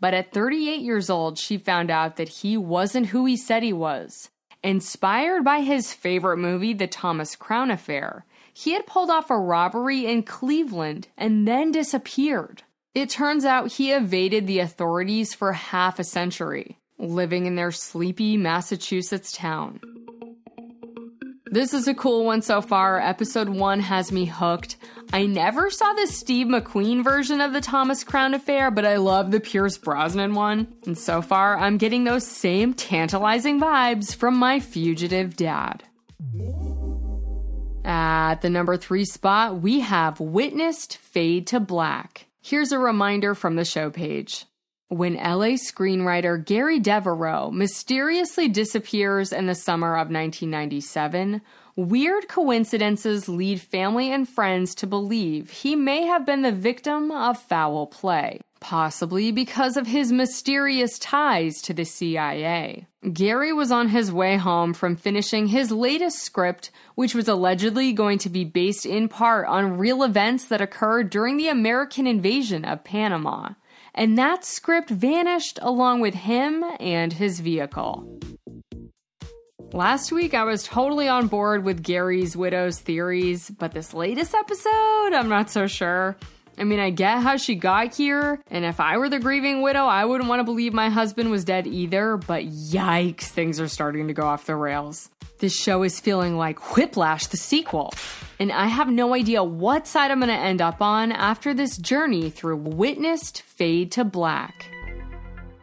But 0.01 0.14
at 0.14 0.33
38 0.33 0.81
years 0.81 1.09
old, 1.09 1.38
she 1.38 1.59
found 1.59 1.92
out 1.92 2.16
that 2.16 2.29
he 2.29 2.57
wasn't 2.57 3.11
who 3.11 3.25
he 3.25 3.37
said 3.37 3.62
he 3.62 3.72
was. 3.72 4.31
Inspired 4.64 5.44
by 5.44 5.61
his 5.61 5.92
favorite 5.92 6.38
movie, 6.38 6.72
The 6.72 6.88
Thomas 6.88 7.37
Crown 7.37 7.70
Affair, 7.70 8.25
he 8.53 8.72
had 8.72 8.85
pulled 8.85 9.11
off 9.11 9.31
a 9.31 9.38
robbery 9.38 10.07
in 10.07 10.25
Cleveland 10.25 11.07
and 11.16 11.46
then 11.46 11.70
disappeared. 11.70 12.64
It 12.96 13.11
turns 13.11 13.44
out 13.44 13.75
he 13.75 13.92
evaded 13.92 14.48
the 14.48 14.59
authorities 14.59 15.35
for 15.35 15.53
half 15.53 16.01
a 16.01 16.05
century, 16.05 16.79
living 17.02 17.46
in 17.46 17.56
their 17.56 17.72
sleepy 17.72 18.36
Massachusetts 18.36 19.32
town. 19.32 19.80
This 21.46 21.74
is 21.74 21.86
a 21.86 21.94
cool 21.94 22.24
one 22.24 22.40
so 22.40 22.62
far. 22.62 22.98
Episode 22.98 23.50
1 23.50 23.80
has 23.80 24.10
me 24.10 24.24
hooked. 24.24 24.76
I 25.12 25.26
never 25.26 25.68
saw 25.68 25.92
the 25.92 26.06
Steve 26.06 26.46
McQueen 26.46 27.04
version 27.04 27.42
of 27.42 27.52
the 27.52 27.60
Thomas 27.60 28.04
Crown 28.04 28.32
Affair, 28.32 28.70
but 28.70 28.86
I 28.86 28.96
love 28.96 29.30
the 29.30 29.40
Pierce 29.40 29.76
Brosnan 29.76 30.32
one. 30.32 30.74
And 30.86 30.96
so 30.96 31.20
far, 31.20 31.58
I'm 31.58 31.76
getting 31.76 32.04
those 32.04 32.26
same 32.26 32.72
tantalizing 32.72 33.60
vibes 33.60 34.14
from 34.14 34.38
my 34.38 34.60
fugitive 34.60 35.36
dad. 35.36 35.82
At 37.84 38.36
the 38.36 38.48
number 38.48 38.78
3 38.78 39.04
spot, 39.04 39.60
we 39.60 39.80
have 39.80 40.20
Witnessed 40.20 40.96
Fade 40.96 41.48
to 41.48 41.60
Black. 41.60 42.28
Here's 42.40 42.72
a 42.72 42.78
reminder 42.78 43.34
from 43.34 43.56
the 43.56 43.64
show 43.66 43.90
page. 43.90 44.46
When 44.92 45.14
LA 45.14 45.57
screenwriter 45.57 46.44
Gary 46.44 46.78
DeVore 46.78 47.50
mysteriously 47.50 48.46
disappears 48.46 49.33
in 49.33 49.46
the 49.46 49.55
summer 49.55 49.94
of 49.94 50.11
1997, 50.11 51.40
weird 51.76 52.28
coincidences 52.28 53.26
lead 53.26 53.62
family 53.62 54.12
and 54.12 54.28
friends 54.28 54.74
to 54.74 54.87
believe 54.87 55.48
he 55.48 55.74
may 55.76 56.05
have 56.05 56.26
been 56.26 56.42
the 56.42 56.52
victim 56.52 57.11
of 57.11 57.40
foul 57.40 57.87
play 57.87 58.40
possibly 58.61 59.33
because 59.33 59.76
of 59.76 59.88
his 59.88 60.12
mysterious 60.12 60.96
ties 61.00 61.61
to 61.62 61.74
the 61.74 61.85
CIA. 61.85 62.87
Gary 63.12 63.52
was 63.52 63.72
on 63.72 63.88
his 63.88 64.12
way 64.12 64.37
home 64.37 64.72
from 64.72 64.94
finishing 64.94 65.48
his 65.48 65.72
latest 65.72 66.20
script, 66.20 66.70
which 66.94 67.12
was 67.12 67.26
allegedly 67.26 67.92
going 67.92 68.18
to 68.18 68.31
be 68.31 68.44
based 68.44 68.87
in 68.87 69.09
part 69.09 69.48
on 69.48 69.78
real 69.78 70.05
events 70.05 70.44
that 70.44 70.61
occurred 70.61 71.11
during 71.11 71.38
the 71.38 71.48
American 71.48 72.07
invasion 72.07 72.64
of 72.64 72.85
Panama. 72.85 73.48
And 73.94 74.16
that 74.16 74.44
script 74.44 74.88
vanished 74.90 75.59
along 75.62 76.00
with 76.00 76.14
him 76.14 76.64
and 76.81 77.12
his 77.12 77.40
vehicle. 77.40 78.18
Last 79.72 80.12
week, 80.12 80.35
I 80.35 80.44
was 80.44 80.64
totally 80.64 81.09
on 81.09 81.28
board 81.28 81.64
with 81.64 81.83
Gary's 81.83 82.37
widow's 82.37 82.78
theories, 82.78 83.50
but 83.50 83.72
this 83.72 83.94
latest 83.94 84.35
episode, 84.35 85.14
I'm 85.14 85.28
not 85.28 85.50
so 85.50 85.66
sure. 85.66 86.16
I 86.58 86.64
mean, 86.64 86.78
I 86.78 86.90
get 86.90 87.22
how 87.22 87.36
she 87.36 87.54
got 87.54 87.94
here, 87.94 88.40
and 88.50 88.64
if 88.64 88.78
I 88.78 88.98
were 88.98 89.08
the 89.08 89.18
grieving 89.18 89.62
widow, 89.62 89.84
I 89.84 90.04
wouldn't 90.04 90.28
want 90.28 90.40
to 90.40 90.44
believe 90.44 90.72
my 90.72 90.90
husband 90.90 91.30
was 91.30 91.44
dead 91.44 91.66
either, 91.66 92.16
but 92.16 92.44
yikes, 92.44 93.24
things 93.24 93.58
are 93.58 93.68
starting 93.68 94.08
to 94.08 94.14
go 94.14 94.27
off 94.27 94.46
the 94.46 94.56
rails. 94.56 95.10
This 95.38 95.56
show 95.56 95.83
is 95.83 95.98
feeling 95.98 96.37
like 96.37 96.77
Whiplash, 96.77 97.27
the 97.27 97.37
sequel, 97.37 97.92
and 98.38 98.52
I 98.52 98.66
have 98.66 98.88
no 98.88 99.14
idea 99.14 99.42
what 99.42 99.87
side 99.87 100.10
I'm 100.10 100.20
going 100.20 100.29
to 100.29 100.35
end 100.35 100.60
up 100.60 100.81
on 100.81 101.10
after 101.10 101.52
this 101.54 101.77
journey 101.79 102.31
through 102.31 102.56
witnessed 102.56 103.42
fade 103.42 103.90
to 103.92 104.04
black. 104.04 104.66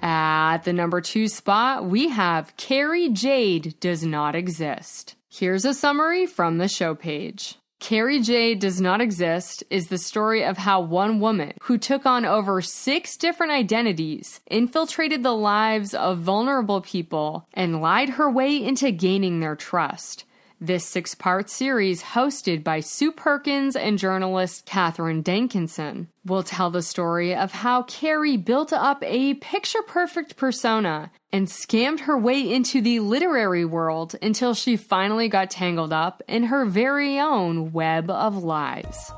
At 0.01 0.64
the 0.64 0.74
number 0.74 1.01
two 1.01 1.28
spot, 1.28 1.86
we 1.86 2.09
have 2.09 2.55
Carrie 2.57 3.09
Jade 3.09 3.80
Does 3.80 4.03
Not 4.03 4.36
Exist. 4.36 5.16
Here's 5.30 5.66
a 5.66 5.74
summary 5.74 6.26
from 6.26 6.57
the 6.57 6.68
show 6.68 6.95
page. 6.95 7.55
Carrie 7.80 8.19
J 8.19 8.55
Does 8.55 8.82
Not 8.82 8.99
Exist 8.99 9.63
is 9.69 9.88
the 9.88 9.97
story 9.97 10.43
of 10.43 10.57
how 10.57 10.82
one 10.82 11.21
woman 11.21 11.53
who 11.61 11.77
took 11.77 12.05
on 12.05 12.25
over 12.25 12.61
six 12.61 13.15
different 13.15 13.53
identities 13.53 14.41
infiltrated 14.47 15.23
the 15.23 15.36
lives 15.36 15.93
of 15.93 16.19
vulnerable 16.19 16.82
people 16.82 17.47
and 17.53 17.82
lied 17.82 18.09
her 18.09 18.30
way 18.30 18.61
into 18.61 18.91
gaining 18.91 19.39
their 19.39 19.55
trust. 19.55 20.25
This 20.62 20.84
six 20.84 21.16
part 21.16 21.49
series, 21.49 22.03
hosted 22.03 22.66
by 22.66 22.82
Sue 22.82 23.14
Perkins 23.14 23.78
and 23.78 23.97
journalist 23.97 24.66
Katherine 24.66 25.22
Denkinson, 25.22 26.10
will 26.26 26.43
tell 26.43 26.70
the 26.70 26.82
story 26.82 27.34
of 27.34 27.53
how 27.53 27.84
Carrie 27.84 28.36
built 28.36 28.74
up 28.74 29.01
a 29.01 29.36
picture 29.36 29.82
perfect 29.82 30.36
persona 30.36 31.12
and 31.32 31.47
scammed 31.47 32.01
her 32.01 32.18
way 32.18 32.41
into 32.41 32.82
the 32.82 32.99
literary 32.99 33.64
world 33.64 34.16
until 34.22 34.53
she 34.53 34.76
finally 34.76 35.30
got 35.30 35.49
tangled 35.49 35.93
up 35.93 36.22
in 36.28 36.43
her 36.43 36.66
very 36.66 37.18
own 37.18 37.72
web 37.72 38.10
of 38.10 38.43
lies. 38.43 39.14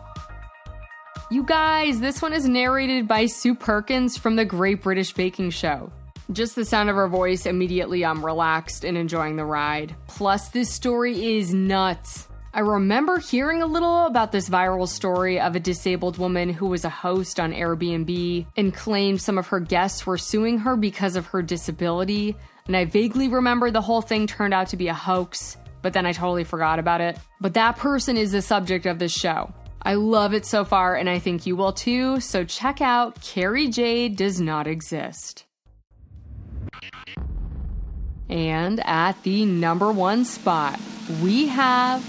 You 1.32 1.44
guys, 1.44 2.02
this 2.02 2.22
one 2.22 2.34
is 2.34 2.48
narrated 2.48 3.08
by 3.08 3.26
Sue 3.26 3.56
Perkins 3.56 4.16
from 4.16 4.36
the 4.36 4.46
Great 4.46 4.84
British 4.84 5.12
Baking 5.14 5.50
Show. 5.50 5.92
Just 6.32 6.56
the 6.56 6.64
sound 6.64 6.90
of 6.90 6.96
her 6.96 7.10
voice, 7.10 7.46
immediately 7.46 8.06
I'm 8.06 8.26
relaxed 8.26 8.86
and 8.86 8.98
enjoying 8.98 9.36
the 9.36 9.44
ride. 9.44 9.94
Plus, 10.08 10.48
this 10.50 10.72
story 10.72 11.38
is 11.38 11.54
nuts. 11.54 12.30
I 12.54 12.62
remember 12.62 13.20
hearing 13.20 13.62
a 13.62 13.66
little 13.66 14.06
about 14.06 14.32
this 14.32 14.48
viral 14.48 14.88
story 14.88 15.42
of 15.42 15.56
a 15.56 15.60
disabled 15.60 16.18
woman 16.18 16.50
who 16.50 16.68
was 16.68 16.86
a 16.86 16.90
host 16.90 17.40
on 17.40 17.52
Airbnb 17.52 18.46
and 18.56 18.74
claimed 18.74 19.22
some 19.22 19.38
of 19.38 19.48
her 19.48 19.60
guests 19.60 20.06
were 20.06 20.18
suing 20.18 20.60
her 20.60 20.78
because 20.78 21.18
of 21.18 21.26
her 21.28 21.42
disability. 21.42 22.38
And 22.66 22.78
I 22.78 22.86
vaguely 22.86 23.28
remember 23.28 23.70
the 23.70 23.82
whole 23.82 24.02
thing 24.02 24.26
turned 24.26 24.54
out 24.54 24.68
to 24.68 24.78
be 24.78 24.88
a 24.88 24.94
hoax, 24.94 25.58
but 25.82 25.92
then 25.92 26.06
I 26.06 26.14
totally 26.14 26.46
forgot 26.46 26.80
about 26.80 27.02
it. 27.02 27.18
But 27.42 27.56
that 27.56 27.76
person 27.76 28.16
is 28.16 28.32
the 28.32 28.42
subject 28.42 28.86
of 28.86 29.00
this 29.00 29.14
show. 29.14 29.54
I 29.82 29.96
love 29.96 30.34
it 30.34 30.46
so 30.46 30.64
far, 30.64 30.96
and 30.96 31.10
I 31.10 31.20
think 31.20 31.46
you 31.46 31.56
will 31.58 31.74
too, 31.74 32.20
so 32.22 32.46
check 32.46 32.80
out 32.80 33.22
Carrie 33.22 33.68
J 33.68 34.08
Does 34.08 34.40
Not 34.40 34.68
Exist. 34.68 35.46
And 38.30 38.80
at 38.82 39.22
the 39.24 39.46
number 39.46 39.92
one 39.92 40.24
spot, 40.26 40.80
we 41.22 41.48
have 41.48 42.02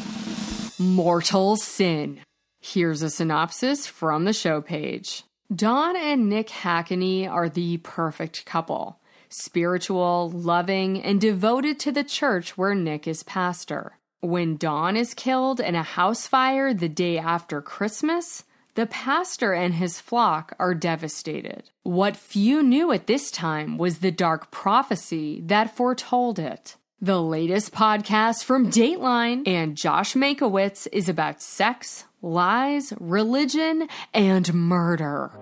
Mortal 0.79 1.57
Sin. 1.57 2.21
Here's 2.61 3.03
a 3.03 3.11
synopsis 3.11 3.87
from 3.87 4.25
the 4.25 4.33
show 4.33 4.61
page. 4.61 5.25
Dawn 5.55 5.97
and 5.97 6.29
Nick 6.29 6.49
Hacheney 6.49 7.29
are 7.29 7.49
the 7.49 7.79
perfect 7.79 8.47
couple 8.47 8.99
spiritual, 9.29 10.31
loving, 10.31 11.03
and 11.03 11.21
devoted 11.21 11.79
to 11.81 11.91
the 11.91 12.05
church 12.05 12.59
where 12.59 12.75
Nick 12.75 13.09
is 13.09 13.23
pastor. 13.23 13.99
When 14.21 14.57
Dawn 14.57 14.97
is 14.97 15.15
killed 15.15 15.59
in 15.59 15.75
a 15.75 15.83
house 15.83 16.27
fire 16.27 16.75
the 16.75 16.89
day 16.89 17.19
after 17.19 17.63
Christmas, 17.63 18.45
the 18.75 18.87
pastor 18.87 19.53
and 19.53 19.75
his 19.75 20.01
flock 20.01 20.55
are 20.59 20.75
devastated. 20.75 21.65
What 21.83 22.17
few 22.17 22.63
knew 22.63 22.91
at 22.93 23.07
this 23.07 23.31
time 23.31 23.77
was 23.77 23.99
the 23.99 24.11
dark 24.11 24.51
prophecy 24.51 25.43
that 25.47 25.77
foretold 25.77 26.39
it. 26.39 26.77
The 27.01 27.21
latest 27.21 27.73
podcast 27.73 28.45
from 28.45 28.71
Dateline 28.71 29.47
and 29.47 29.77
Josh 29.77 30.15
Mankiewicz 30.15 30.87
is 30.93 31.09
about 31.09 31.43
sex, 31.43 32.05
lies, 32.23 32.95
religion, 32.99 33.89
and 34.15 34.55
murder. 34.55 35.33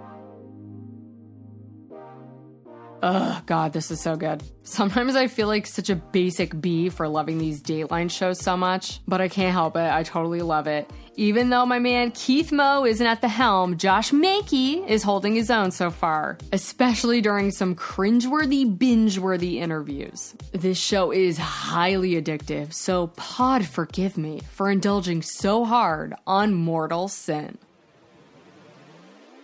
Ugh, 3.02 3.46
God, 3.46 3.72
this 3.72 3.90
is 3.90 4.00
so 4.00 4.14
good. 4.14 4.42
Sometimes 4.62 5.16
I 5.16 5.26
feel 5.26 5.46
like 5.46 5.66
such 5.66 5.88
a 5.88 5.96
basic 5.96 6.60
B 6.60 6.90
for 6.90 7.08
loving 7.08 7.38
these 7.38 7.62
Dateline 7.62 8.10
shows 8.10 8.38
so 8.40 8.56
much, 8.56 9.00
but 9.08 9.20
I 9.20 9.28
can't 9.28 9.52
help 9.52 9.76
it. 9.76 9.90
I 9.90 10.02
totally 10.02 10.42
love 10.42 10.66
it. 10.66 10.90
Even 11.16 11.50
though 11.50 11.66
my 11.66 11.78
man 11.78 12.12
Keith 12.12 12.52
Moe 12.52 12.84
isn't 12.84 13.06
at 13.06 13.20
the 13.20 13.28
helm, 13.28 13.78
Josh 13.78 14.10
Mankey 14.10 14.86
is 14.86 15.02
holding 15.02 15.34
his 15.34 15.50
own 15.50 15.70
so 15.70 15.90
far, 15.90 16.38
especially 16.52 17.20
during 17.20 17.50
some 17.50 17.74
cringeworthy, 17.74 18.78
binge-worthy 18.78 19.58
interviews. 19.58 20.34
This 20.52 20.78
show 20.78 21.10
is 21.10 21.38
highly 21.38 22.20
addictive, 22.20 22.72
so 22.72 23.08
pod 23.08 23.66
forgive 23.66 24.18
me 24.18 24.40
for 24.50 24.70
indulging 24.70 25.22
so 25.22 25.64
hard 25.64 26.14
on 26.26 26.54
mortal 26.54 27.08
sin. 27.08 27.58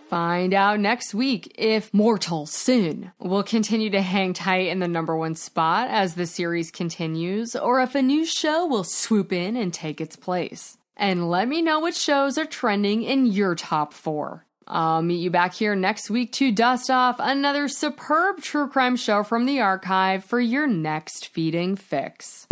Find 0.09 0.53
out 0.53 0.79
next 0.79 1.13
week 1.13 1.53
if 1.57 1.93
Mortal 1.93 2.45
Sin 2.45 3.11
will 3.19 3.43
continue 3.43 3.89
to 3.89 4.01
hang 4.01 4.31
tight 4.31 4.67
in 4.67 4.79
the 4.79 4.87
number 4.87 5.17
one 5.17 5.35
spot 5.35 5.89
as 5.89 6.15
the 6.15 6.25
series 6.25 6.71
continues, 6.71 7.57
or 7.57 7.81
if 7.81 7.93
a 7.93 8.01
new 8.01 8.25
show 8.25 8.65
will 8.65 8.85
swoop 8.85 9.33
in 9.33 9.57
and 9.57 9.73
take 9.73 9.99
its 9.99 10.15
place. 10.15 10.77
And 10.95 11.29
let 11.29 11.49
me 11.49 11.61
know 11.61 11.81
which 11.81 11.97
shows 11.97 12.37
are 12.37 12.45
trending 12.45 13.03
in 13.03 13.25
your 13.25 13.53
top 13.53 13.91
four. 13.91 14.45
I'll 14.65 15.01
meet 15.01 15.19
you 15.19 15.29
back 15.29 15.53
here 15.53 15.75
next 15.75 16.09
week 16.09 16.31
to 16.33 16.53
dust 16.53 16.89
off 16.89 17.17
another 17.19 17.67
superb 17.67 18.41
true 18.41 18.69
crime 18.69 18.95
show 18.95 19.23
from 19.23 19.45
the 19.45 19.59
archive 19.59 20.23
for 20.23 20.39
your 20.39 20.67
next 20.67 21.27
feeding 21.27 21.75
fix. 21.75 22.46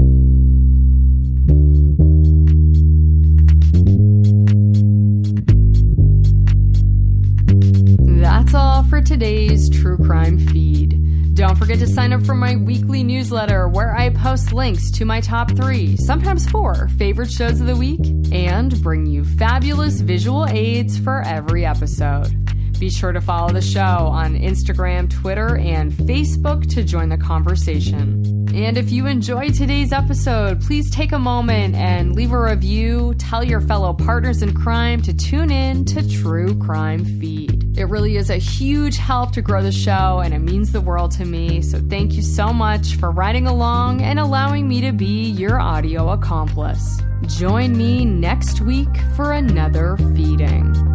For 8.95 9.01
today's 9.01 9.69
True 9.69 9.97
Crime 9.97 10.39
feed. 10.39 11.35
Don't 11.35 11.57
forget 11.57 11.79
to 11.79 11.87
sign 11.87 12.13
up 12.13 12.25
for 12.25 12.33
my 12.33 12.55
weekly 12.55 13.03
newsletter 13.03 13.67
where 13.67 13.93
I 13.93 14.09
post 14.09 14.53
links 14.53 14.89
to 14.91 15.03
my 15.03 15.19
top 15.19 15.51
three, 15.51 15.97
sometimes 15.97 16.49
four, 16.49 16.87
favorite 16.97 17.29
shows 17.29 17.59
of 17.59 17.67
the 17.67 17.75
week 17.75 17.99
and 18.31 18.81
bring 18.81 19.05
you 19.05 19.25
fabulous 19.25 19.99
visual 19.99 20.45
aids 20.47 20.97
for 20.97 21.23
every 21.23 21.65
episode. 21.65 22.31
Be 22.79 22.89
sure 22.89 23.11
to 23.11 23.19
follow 23.19 23.51
the 23.51 23.61
show 23.61 23.81
on 23.81 24.39
Instagram, 24.39 25.09
Twitter, 25.09 25.57
and 25.57 25.91
Facebook 25.91 26.65
to 26.73 26.81
join 26.81 27.09
the 27.09 27.17
conversation. 27.17 28.34
And 28.55 28.77
if 28.77 28.89
you 28.89 29.05
enjoyed 29.05 29.53
today's 29.53 29.91
episode, 29.91 30.61
please 30.61 30.89
take 30.89 31.11
a 31.11 31.19
moment 31.19 31.75
and 31.75 32.15
leave 32.15 32.31
a 32.31 32.39
review. 32.39 33.13
Tell 33.15 33.43
your 33.43 33.59
fellow 33.59 33.91
partners 33.91 34.41
in 34.41 34.53
crime 34.53 35.01
to 35.01 35.13
tune 35.13 35.51
in 35.51 35.83
to 35.83 36.09
True 36.09 36.57
Crime 36.57 37.03
Feed. 37.03 37.77
It 37.77 37.83
really 37.83 38.15
is 38.15 38.29
a 38.29 38.37
huge 38.37 38.95
help 38.95 39.33
to 39.33 39.41
grow 39.41 39.61
the 39.61 39.73
show, 39.73 40.21
and 40.23 40.33
it 40.33 40.39
means 40.39 40.71
the 40.71 40.79
world 40.79 41.11
to 41.11 41.25
me. 41.25 41.61
So 41.61 41.81
thank 41.89 42.13
you 42.13 42.21
so 42.21 42.53
much 42.53 42.95
for 42.95 43.11
riding 43.11 43.45
along 43.45 44.01
and 44.01 44.21
allowing 44.21 44.69
me 44.69 44.79
to 44.81 44.93
be 44.93 45.31
your 45.31 45.59
audio 45.59 46.11
accomplice. 46.11 47.01
Join 47.27 47.77
me 47.77 48.05
next 48.05 48.61
week 48.61 48.95
for 49.17 49.33
another 49.33 49.97
feeding. 50.15 50.94